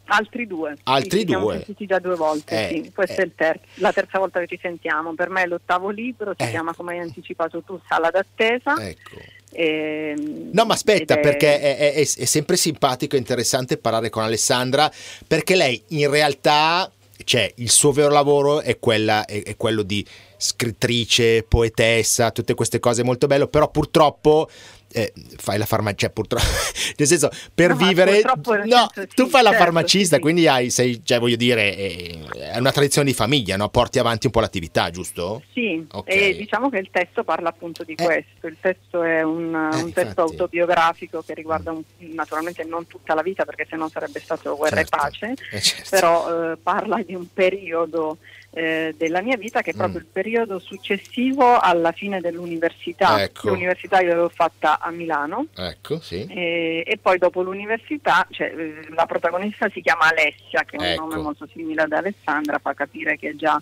Altri 0.06 0.48
due. 0.48 0.76
Altri 0.84 1.20
sì, 1.20 1.26
due. 1.26 1.36
Siamo 1.36 1.52
sentiti 1.52 1.86
già 1.86 2.00
due 2.00 2.16
volte, 2.16 2.70
eh, 2.70 2.84
sì. 2.84 2.92
Questa 2.92 3.22
eh. 3.22 3.26
è 3.26 3.30
ter- 3.36 3.60
la 3.76 3.94
terza 3.94 4.20
volta 4.20 4.40
che 4.40 4.48
ci 4.48 4.60
sentiamo. 4.62 5.14
Per 5.14 5.30
me 5.30 5.44
è 5.44 5.48
l'ottavo 5.48 5.90
libro, 5.90 6.34
si 6.38 6.46
eh. 6.46 6.50
chiama 6.50 6.74
come 6.74 6.94
hai 6.94 7.00
anticipato 7.00 7.62
tu 7.62 7.80
Sala 7.88 8.10
d'attesa. 8.10 8.76
Ecco. 8.86 9.22
E, 9.52 10.14
ehm, 10.18 10.50
no, 10.52 10.66
ma 10.66 10.74
aspetta, 10.74 11.16
è... 11.16 11.20
perché 11.20 11.60
è, 11.60 11.78
è, 11.78 11.94
è, 11.94 12.04
sempre 12.04 12.58
simpatico 12.58 13.16
e 13.16 13.20
interessante 13.20 13.78
parlare 13.78 14.10
con 14.10 14.24
Alessandra, 14.24 14.92
perché 15.26 15.56
lei 15.56 15.82
in 15.90 16.10
realtà, 16.10 16.92
cioè, 17.24 17.52
il 17.56 17.70
suo 17.70 17.92
vero 17.92 18.12
lavoro 18.12 18.62
è, 18.62 18.80
quella, 18.80 19.26
è 19.26 19.56
quello 19.56 19.84
di 19.84 20.06
scrittrice, 20.36 21.44
poetessa, 21.44 22.32
tutte 22.32 22.54
queste 22.54 22.80
cose 22.80 23.04
molto 23.04 23.28
bello, 23.28 23.48
però 23.48 23.70
purtroppo 23.70 24.50
eh, 24.94 25.14
fai 25.38 25.58
la 25.58 25.66
farmacista, 25.66 26.06
cioè, 26.06 26.10
purtroppo, 26.12 26.46
nel 26.98 27.08
senso, 27.08 27.30
per 27.54 27.72
no, 27.72 27.76
vivere, 27.76 28.22
no, 28.22 28.90
senso, 28.94 29.08
tu 29.14 29.28
fai 29.28 29.42
la 29.42 29.50
certo, 29.50 29.64
farmacista, 29.64 30.16
sì, 30.16 30.22
quindi 30.22 30.48
hai, 30.48 30.70
sei, 30.70 31.02
cioè, 31.04 31.20
voglio 31.20 31.36
dire, 31.36 31.76
è 31.76 32.58
una 32.58 32.72
tradizione 32.72 33.08
di 33.08 33.14
famiglia, 33.14 33.58
no? 33.58 33.70
porti 33.70 34.00
avanti 34.00 34.28
un 34.28 34.32
po' 34.32 34.40
l'attività, 34.40 34.90
giusto? 34.90 35.42
Sì, 35.52 35.86
okay. 35.92 36.32
e 36.32 36.36
diciamo 36.36 36.70
che 36.70 36.78
il 36.78 36.90
testo 36.92 37.24
parla 37.24 37.50
appunto 37.50 37.84
di 37.84 37.94
eh. 37.94 38.04
questo, 38.04 38.48
il 38.48 38.58
testo 38.60 39.04
è 39.04 39.22
un, 39.24 39.54
eh, 39.74 39.82
un 39.82 39.92
testo 39.92 40.22
autobiografico 40.22 41.24
che 41.26 41.34
riguarda 41.34 41.72
un, 41.72 41.84
naturalmente 42.14 42.64
non 42.64 42.88
tutta 42.88 43.14
la 43.14 43.22
vita, 43.22 43.46
perché 43.46 43.66
sennò 43.70 43.90
sarebbe 43.90 44.20
stato 44.20 44.56
guerra 44.56 44.78
certo. 44.78 44.96
e 44.96 45.00
pace, 45.00 45.34
eh, 45.52 45.62
certo. 45.62 45.90
però 45.90 46.52
eh, 46.52 46.58
parla 46.58 47.02
di 47.04 47.16
un 47.16 47.28
periodo 47.34 48.18
eh, 48.56 48.94
della 48.96 49.22
mia 49.22 49.36
vita 49.36 49.62
che 49.62 49.72
è 49.72 49.74
proprio 49.74 50.00
mm. 50.00 50.04
il 50.04 50.08
periodo 50.12 50.60
successivo 50.60 51.58
alla 51.58 51.92
fine 51.92 52.22
dell'università. 52.22 53.24
Ecco. 53.24 53.50
L'università 53.50 54.00
io 54.00 54.10
l'avevo 54.10 54.30
fatta 54.30 54.80
a 54.80 54.92
Milano 54.92 55.48
ecco, 55.56 56.00
sì. 56.00 56.26
e, 56.28 56.84
e, 56.86 56.98
poi 57.02 57.18
dopo 57.18 57.42
l'università 57.42 58.28
cioè, 58.30 58.54
eh, 58.56 58.88
la 58.94 59.08
protagonista 59.08 59.68
si 59.70 59.82
chiama 59.82 60.08
Alessia 60.08 60.64
che 60.66 60.78
è 60.78 60.80
un 60.80 60.86
ecco. 60.86 61.02
nome 61.02 61.18
molto 61.18 61.48
simile 61.52 61.82
ad 61.82 61.92
Alessandra, 61.94 62.60
fa 62.60 62.74
capire 62.74 63.18
che 63.18 63.36
già 63.36 63.60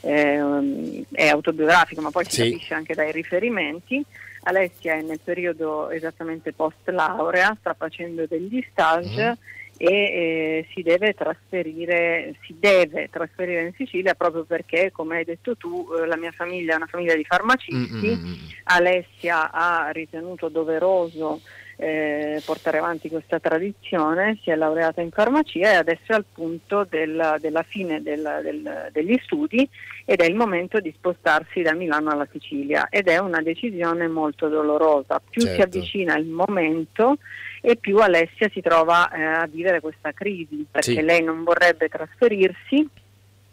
eh, 0.00 1.04
è 1.12 1.28
autobiografico 1.28 2.00
ma 2.00 2.10
poi 2.10 2.24
si 2.24 2.30
sì. 2.30 2.50
capisce 2.50 2.74
anche 2.74 2.94
dai 2.94 3.12
riferimenti. 3.12 4.02
Alessia 4.44 4.94
è 4.94 5.02
nel 5.02 5.20
periodo 5.22 5.90
esattamente 5.90 6.52
post 6.52 6.88
laurea, 6.88 7.54
sta 7.60 7.74
facendo 7.74 8.24
degli 8.26 8.66
stage. 8.70 9.30
Mm 9.30 9.60
e 9.76 9.86
eh, 9.86 10.66
si, 10.72 10.82
deve 10.82 11.14
trasferire, 11.14 12.34
si 12.46 12.54
deve 12.58 13.08
trasferire 13.10 13.62
in 13.62 13.72
Sicilia 13.76 14.14
proprio 14.14 14.44
perché, 14.44 14.90
come 14.92 15.18
hai 15.18 15.24
detto 15.24 15.56
tu, 15.56 15.88
eh, 15.92 16.06
la 16.06 16.16
mia 16.16 16.32
famiglia 16.32 16.74
è 16.74 16.76
una 16.76 16.86
famiglia 16.86 17.14
di 17.14 17.24
farmacisti, 17.24 18.06
mm-hmm. 18.06 18.32
Alessia 18.64 19.50
ha 19.50 19.90
ritenuto 19.90 20.48
doveroso 20.48 21.40
eh, 21.82 22.40
portare 22.44 22.78
avanti 22.78 23.08
questa 23.08 23.40
tradizione, 23.40 24.38
si 24.42 24.50
è 24.50 24.54
laureata 24.54 25.00
in 25.00 25.10
farmacia 25.10 25.72
e 25.72 25.74
adesso 25.74 26.12
è 26.12 26.14
al 26.14 26.24
punto 26.32 26.86
del, 26.88 27.36
della 27.40 27.64
fine 27.64 28.00
del, 28.02 28.40
del, 28.42 28.88
degli 28.92 29.18
studi 29.24 29.68
ed 30.04 30.20
è 30.20 30.24
il 30.24 30.36
momento 30.36 30.78
di 30.78 30.92
spostarsi 30.96 31.62
da 31.62 31.74
Milano 31.74 32.10
alla 32.10 32.28
Sicilia 32.30 32.88
ed 32.88 33.08
è 33.08 33.18
una 33.18 33.42
decisione 33.42 34.06
molto 34.06 34.48
dolorosa. 34.48 35.20
Più 35.28 35.42
certo. 35.42 35.56
si 35.56 35.60
avvicina 35.62 36.16
il 36.16 36.26
momento 36.26 37.18
e 37.64 37.76
più 37.76 37.98
Alessia 37.98 38.50
si 38.52 38.60
trova 38.60 39.08
eh, 39.10 39.22
a 39.22 39.46
vivere 39.46 39.80
questa 39.80 40.10
crisi 40.10 40.66
perché 40.68 40.94
sì. 40.94 41.00
lei 41.00 41.22
non 41.22 41.44
vorrebbe 41.44 41.88
trasferirsi, 41.88 42.86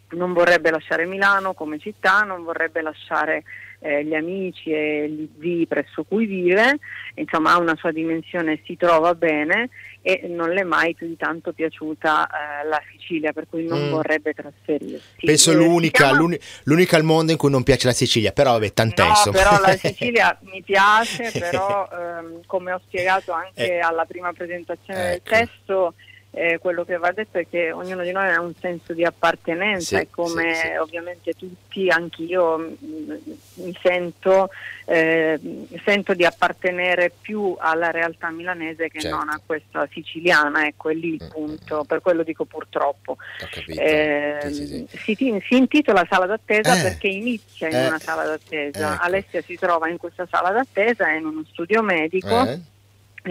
non 0.10 0.34
vorrebbe 0.34 0.72
lasciare 0.72 1.05
Milano 1.05 1.53
come 1.53 1.78
città, 1.78 2.22
non 2.22 2.43
vorrebbe 2.43 2.82
lasciare 2.82 3.43
eh, 3.80 4.03
gli 4.03 4.13
amici 4.13 4.71
e 4.71 5.09
gli 5.09 5.27
zii 5.39 5.67
presso 5.67 6.03
cui 6.03 6.25
vive, 6.25 6.80
insomma 7.15 7.53
ha 7.53 7.57
una 7.57 7.75
sua 7.75 7.91
dimensione, 7.91 8.61
si 8.65 8.75
trova 8.75 9.15
bene 9.15 9.69
e 10.01 10.27
non 10.27 10.49
le 10.49 10.61
è 10.61 10.63
mai 10.63 10.95
più 10.95 11.07
di 11.07 11.17
tanto 11.17 11.51
piaciuta 11.51 12.27
eh, 12.27 12.67
la 12.67 12.82
Sicilia, 12.91 13.34
per 13.34 13.47
cui 13.49 13.65
non 13.65 13.88
mm. 13.88 13.91
vorrebbe 13.91 14.34
trasferirsi. 14.34 15.25
Penso 15.25 15.51
eh, 15.51 15.55
l'unica, 15.55 16.05
chiama... 16.05 16.17
l'uni- 16.19 16.39
l'unica, 16.63 16.95
al 16.95 17.03
mondo 17.03 17.32
in 17.32 17.38
cui 17.38 17.49
non 17.49 17.63
piace 17.63 17.88
la 17.88 17.93
Sicilia, 17.93 18.32
però 18.32 18.51
vabbè, 18.51 18.73
tant'esso. 18.73 19.32
No, 19.32 19.38
però 19.38 19.59
la 19.59 19.75
Sicilia 19.75 20.38
mi 20.43 20.61
piace, 20.61 21.32
però 21.38 21.89
ehm, 21.91 22.41
come 22.45 22.71
ho 22.71 22.82
spiegato 22.86 23.34
anche 23.34 23.75
eh. 23.75 23.80
alla 23.80 24.05
prima 24.05 24.32
presentazione 24.32 25.13
ecco. 25.13 25.30
del 25.30 25.47
testo, 25.47 25.93
eh, 26.32 26.59
quello 26.59 26.86
che 26.86 26.97
va 26.97 27.11
detto 27.11 27.39
è 27.39 27.47
che 27.49 27.71
ognuno 27.71 28.03
di 28.03 28.11
noi 28.11 28.30
ha 28.30 28.39
un 28.39 28.53
senso 28.53 28.93
di 28.93 29.03
appartenenza 29.03 29.97
sì, 29.97 30.03
e 30.03 30.07
come 30.11 30.53
sì, 30.53 30.67
sì. 30.67 30.75
ovviamente 30.75 31.34
tutti, 31.34 31.89
anch'io 31.89 32.57
mm, 32.57 33.11
mi 33.55 33.77
sento, 33.82 34.49
eh, 34.86 35.39
sento 35.84 36.13
di 36.13 36.25
appartenere 36.25 37.11
più 37.19 37.55
alla 37.57 37.89
realtà 37.89 38.30
milanese 38.30 38.89
che 38.89 38.99
certo. 38.99 39.17
non 39.17 39.30
a 39.30 39.41
questa 39.43 39.88
siciliana, 39.91 40.67
ecco 40.67 40.89
è 40.89 40.93
lì 40.93 41.15
il 41.15 41.23
mm, 41.23 41.30
punto, 41.30 41.80
mm, 41.80 41.88
per 41.88 42.01
quello 42.01 42.21
dico 42.21 42.45
purtroppo. 42.45 43.17
Eh, 43.65 44.51
si, 44.51 44.88
si, 45.15 45.43
intitola 45.49 46.05
Sala 46.07 46.27
d'attesa 46.27 46.77
eh. 46.77 46.84
perché 46.84 47.07
inizia 47.07 47.69
in 47.69 47.75
eh. 47.75 47.88
una 47.88 47.99
sala 47.99 48.23
d'attesa, 48.23 48.93
ecco. 48.93 49.03
Alessia 49.03 49.41
si 49.41 49.55
trova 49.55 49.89
in 49.89 49.97
questa 49.97 50.27
sala 50.30 50.51
d'attesa, 50.51 51.07
è 51.07 51.17
in 51.17 51.25
uno 51.25 51.43
studio 51.49 51.82
medico 51.82 52.45
eh 52.45 52.77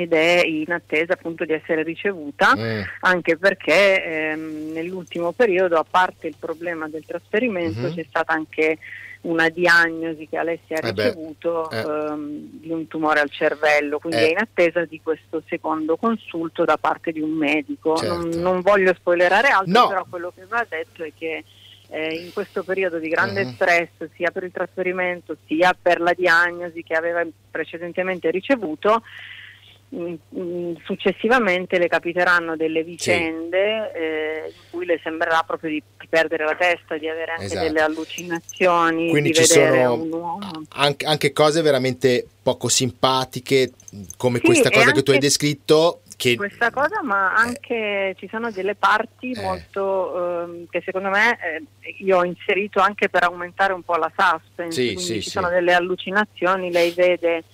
ed 0.03 0.13
è 0.13 0.43
in 0.45 0.73
attesa 0.73 1.15
appunto 1.15 1.45
di 1.45 1.53
essere 1.53 1.83
ricevuta 1.83 2.55
mm. 2.57 2.81
anche 3.01 3.37
perché 3.37 4.05
ehm, 4.05 4.73
nell'ultimo 4.73 5.33
periodo 5.33 5.79
a 5.79 5.87
parte 5.89 6.27
il 6.27 6.37
problema 6.39 6.89
del 6.89 7.05
trasferimento 7.07 7.81
mm-hmm. 7.81 7.95
c'è 7.95 8.07
stata 8.09 8.33
anche 8.33 8.79
una 9.21 9.49
diagnosi 9.49 10.29
che 10.29 10.37
Alessia 10.37 10.77
ha 10.77 10.91
ricevuto 10.91 11.69
eh 11.71 11.79
ehm, 11.79 12.61
di 12.61 12.71
un 12.71 12.87
tumore 12.87 13.21
al 13.21 13.31
cervello, 13.31 13.99
quindi 13.99 14.21
eh. 14.21 14.27
è 14.27 14.31
in 14.31 14.39
attesa 14.39 14.85
di 14.85 15.01
questo 15.03 15.43
secondo 15.49 15.97
consulto 15.97 16.65
da 16.65 16.77
parte 16.77 17.11
di 17.11 17.21
un 17.21 17.33
medico. 17.33 17.97
Certo. 17.97 18.15
Non, 18.15 18.29
non, 18.29 18.61
voglio 18.61 18.95
spoilerare 18.95 19.49
altro, 19.49 19.81
no. 19.81 19.89
però 19.89 20.07
quello 20.09 20.33
che 20.35 20.45
va 20.47 20.65
detto 20.69 21.03
è 21.03 21.13
che 21.17 21.45
eh, 21.89 22.15
in 22.15 22.33
questo 22.33 22.63
periodo 22.63 22.99
di 22.99 23.09
grande 23.09 23.43
uh-huh. 23.43 23.53
stress 23.53 24.09
sia 24.15 24.31
per 24.31 24.45
il 24.45 24.53
trasferimento 24.53 25.37
sia 25.47 25.75
per 25.81 26.01
la 26.01 26.13
diagnosi 26.13 26.83
che 26.83 26.95
aveva 26.95 27.27
precedentemente 27.51 28.31
ricevuto 28.31 29.03
successivamente 30.85 31.79
le 31.79 31.89
capiteranno 31.89 32.57
delle 32.57 32.83
vicende 32.83 33.91
sì. 33.93 33.99
eh, 33.99 34.43
in 34.49 34.71
cui 34.71 34.85
le 34.85 35.01
sembrerà 35.03 35.43
proprio 35.47 35.71
di, 35.71 35.83
di, 35.99 36.07
perdere 36.07 36.45
la 36.45 36.55
testa, 36.55 36.99
di 36.99 37.09
avere 37.09 37.33
anche 37.33 37.45
esatto. 37.47 37.67
delle 37.67 37.81
allucinazioni, 37.81 39.09
Quindi 39.09 39.31
di 39.31 39.35
ci 39.35 39.55
vedere 39.55 39.85
sono 39.85 40.03
un 40.03 40.13
uomo. 40.13 40.63
Anche, 40.71 41.07
anche, 41.07 41.33
cose 41.33 41.63
veramente 41.63 42.27
poco 42.43 42.69
simpatiche, 42.69 43.73
come 44.19 44.39
sì, 44.39 44.45
questa 44.45 44.71
cosa 44.71 44.93
che 44.93 45.03
tu 45.03 45.13
hai 45.13 45.19
descritto. 45.19 46.03
Che... 46.19 46.37
Questa 46.37 46.71
cosa, 46.71 47.01
ma 47.03 47.31
eh. 47.31 47.47
anche 47.47 47.75
eh. 47.75 48.17
ci 48.19 48.29
sono 48.29 48.51
delle 48.51 48.75
parti 48.75 49.31
eh. 49.31 49.41
molto 49.41 50.51
eh, 50.51 50.67
che 50.69 50.83
secondo 50.85 51.09
me 51.11 51.39
eh, 51.41 51.63
io 51.99 52.19
ho 52.19 52.25
inserito 52.25 52.81
anche 52.81 53.09
per 53.09 53.23
aumentare 53.23 53.73
un 53.73 53.83
po' 53.83 53.97
la 53.97 54.13
suspense. 54.15 54.83
Sì, 54.83 54.95
Quindi 54.95 55.23
ci 55.23 55.31
sono 55.31 55.49
delle 55.49 55.73
allucinazioni, 55.73 56.73
lei 56.73 56.91
vede 56.91 57.45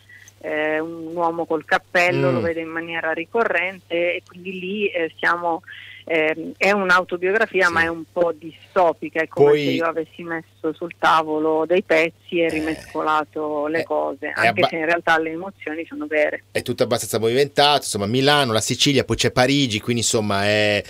eh, 0.45 0.79
un 0.79 1.17
uomo 1.17 1.47
col 1.47 1.65
cappello, 1.65 2.31
mm. 2.31 2.35
lo 2.35 2.41
vede 2.41 2.61
in 2.61 2.69
maniera 2.69 3.13
ricorrente 3.13 4.17
e 4.17 4.23
quindi 4.27 4.59
lì 4.59 4.87
eh, 4.89 5.11
siamo, 5.19 5.63
eh, 6.05 6.53
è 6.59 6.71
un'autobiografia 6.71 7.69
sì. 7.69 7.73
ma 7.73 7.83
è 7.83 7.87
un 7.87 8.05
po' 8.13 8.35
distopica, 8.39 9.23
è 9.23 9.29
come 9.29 9.51
Poi, 9.51 9.65
se 9.65 9.71
io 9.71 9.87
avessi 9.87 10.23
messo 10.23 10.75
sul 10.75 10.93
tavolo 10.99 11.65
dei 11.67 11.83
pezzi 11.83 12.41
e 12.41 12.51
rimescolato 12.51 13.67
le 13.69 13.85
cose, 13.85 14.27
anche 14.35 14.49
abba- 14.49 14.69
se 14.69 14.77
in 14.77 14.85
realtà 14.85 15.19
le 15.19 15.31
emozioni 15.31 15.87
sono 15.87 16.07
vere. 16.07 16.45
È 16.51 16.61
tutto 16.61 16.83
abbastanza 16.83 17.19
movimentato, 17.19 17.79
insomma 17.79 18.07
Milano, 18.07 18.53
la 18.53 18.61
Sicilia, 18.61 19.05
poi 19.05 19.17
c'è 19.17 19.31
Parigi, 19.31 19.81
quindi 19.81 20.03
insomma 20.03 20.45
è... 20.45 20.85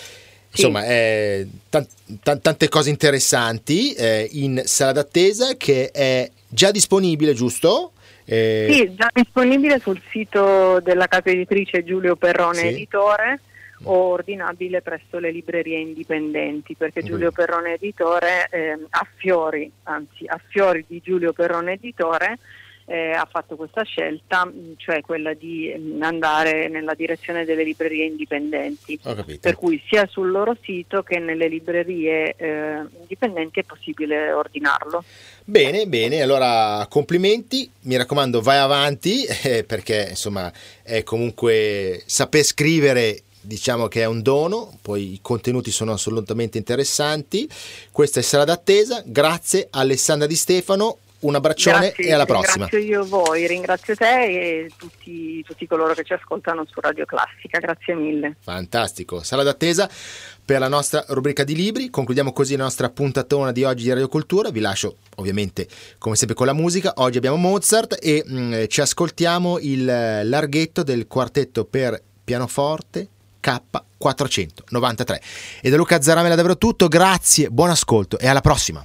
Insomma, 0.57 0.87
eh, 0.87 1.49
t- 1.69 1.89
t- 2.23 2.41
tante 2.41 2.69
cose 2.69 2.89
interessanti 2.89 3.93
eh, 3.93 4.29
in 4.35 4.63
sala 4.65 4.93
d'attesa 4.93 5.57
che 5.57 5.91
è 5.91 6.31
già 6.47 6.71
disponibile, 6.71 7.35
giusto? 7.35 7.94
Eh... 8.25 8.69
Sì, 8.71 8.95
già 8.95 9.09
disponibile 9.13 9.79
sul 9.79 10.01
sito 10.11 10.81
della 10.81 11.07
casa 11.07 11.31
editrice 11.31 11.85
Giulio 11.85 12.17
Perrone 12.17 12.59
sì. 12.59 12.67
Editore 12.69 13.41
o 13.85 14.13
ordinabile 14.13 14.81
presso 14.83 15.19
le 15.19 15.31
librerie 15.31 15.79
indipendenti 15.79 16.75
perché. 16.75 17.03
Giulio 17.03 17.33
Perrone 17.33 17.75
Editore 17.75 18.49
eh, 18.51 18.79
a 18.89 19.07
fiori, 19.17 19.71
anzi 19.85 20.25
a 20.27 20.41
fiori 20.49 20.85
di 20.87 21.01
Giulio 21.03 21.33
Perrone 21.33 21.73
Editore 21.73 22.39
eh, 22.87 23.11
ha 23.11 23.27
fatto 23.31 23.57
questa 23.57 23.83
scelta, 23.83 24.51
cioè 24.77 25.01
quella 25.01 25.33
di 25.35 25.73
andare 26.01 26.69
nella 26.69 26.95
direzione 26.95 27.45
delle 27.45 27.65
librerie 27.65 28.05
indipendenti. 28.05 28.99
Per 29.41 29.57
cui 29.57 29.83
sia 29.89 30.07
sul 30.07 30.31
loro 30.31 30.57
sito 30.63 31.03
che 31.03 31.19
nelle 31.19 31.49
librerie 31.49 32.35
eh, 32.37 32.83
indipendenti 33.01 33.61
è 33.61 33.65
possibile 33.65 34.33
ordinarlo. 34.33 35.05
Bene, 35.45 35.87
bene, 35.87 36.23
allora 36.23 36.87
complimenti, 36.89 37.69
mi 37.83 37.97
raccomando 37.97 38.41
vai 38.41 38.59
avanti 38.59 39.25
eh, 39.45 39.65
perché 39.65 40.07
insomma 40.11 40.53
è 40.83 41.03
comunque 41.03 42.03
saper 42.07 42.43
scrivere 42.43 43.23
diciamo 43.45 43.89
che 43.89 44.01
è 44.01 44.07
un 44.07 44.23
dono, 44.23 44.79
poi 44.81 45.15
i 45.15 45.19
contenuti 45.21 45.71
sono 45.71 45.93
assolutamente 45.93 46.59
interessanti. 46.59 47.49
Questa 47.91 48.21
è 48.21 48.23
Sala 48.23 48.45
d'attesa, 48.45 49.03
grazie 49.05 49.69
Alessandra 49.71 50.27
Di 50.27 50.35
Stefano, 50.35 50.99
un 51.25 51.35
abbraccione 51.35 51.79
Grazie, 51.79 52.05
e 52.05 52.13
alla 52.13 52.25
prossima. 52.25 52.67
Ringrazio 52.67 52.79
io 52.79 53.05
voi, 53.05 53.47
ringrazio 53.47 53.95
te 53.95 54.25
e 54.25 54.71
tutti, 54.77 55.43
tutti, 55.43 55.67
coloro 55.67 55.95
che 55.95 56.05
ci 56.05 56.13
ascoltano 56.13 56.65
su 56.71 56.81
Radio 56.81 57.05
Classica, 57.05 57.59
grazie 57.59 57.95
mille. 57.95 58.37
Fantastico, 58.41 59.23
sala 59.23 59.43
d'attesa 59.43 59.89
per 60.45 60.61
la 60.61 60.69
nostra 60.69 61.05
rubrica 61.09 61.43
di 61.45 61.55
libri, 61.55 61.91
concludiamo 61.91 62.33
così 62.33 62.57
la 62.57 62.65
nostra 62.65 62.91
puntatona 62.91 63.53
di 63.53 63.65
oggi 63.65 63.85
di 63.85 63.89
Radio 63.91 64.09
Cultura, 64.09 64.51
vi 64.51 64.61
lascio 64.61 64.97
ovviamente 65.17 65.67
come 65.99 66.17
sempre 66.17 66.37
con 66.37 66.47
la 66.47 66.53
musica, 66.53 66.93
oggi 66.97 67.17
abbiamo 67.17 67.37
Mozart 67.37 67.99
e 68.01 68.23
mh, 68.25 68.39
mm, 68.39 68.65
ci 68.67 68.81
ascoltiamo 68.81 69.59
il 69.61 69.85
larghetto 69.85 70.83
del 70.83 71.07
quartetto 71.07 71.65
per 71.65 72.01
pianoforte 72.23 73.09
K493. 73.43 75.21
E 75.61 75.71
da 75.71 75.77
Luca 75.77 76.01
Zaramella 76.01 76.35
davvero 76.35 76.57
tutto, 76.57 76.89
grazie, 76.89 77.51
buon 77.51 77.71
ascolto 77.71 78.19
e 78.19 78.27
alla 78.27 78.41
prossima. 78.41 78.85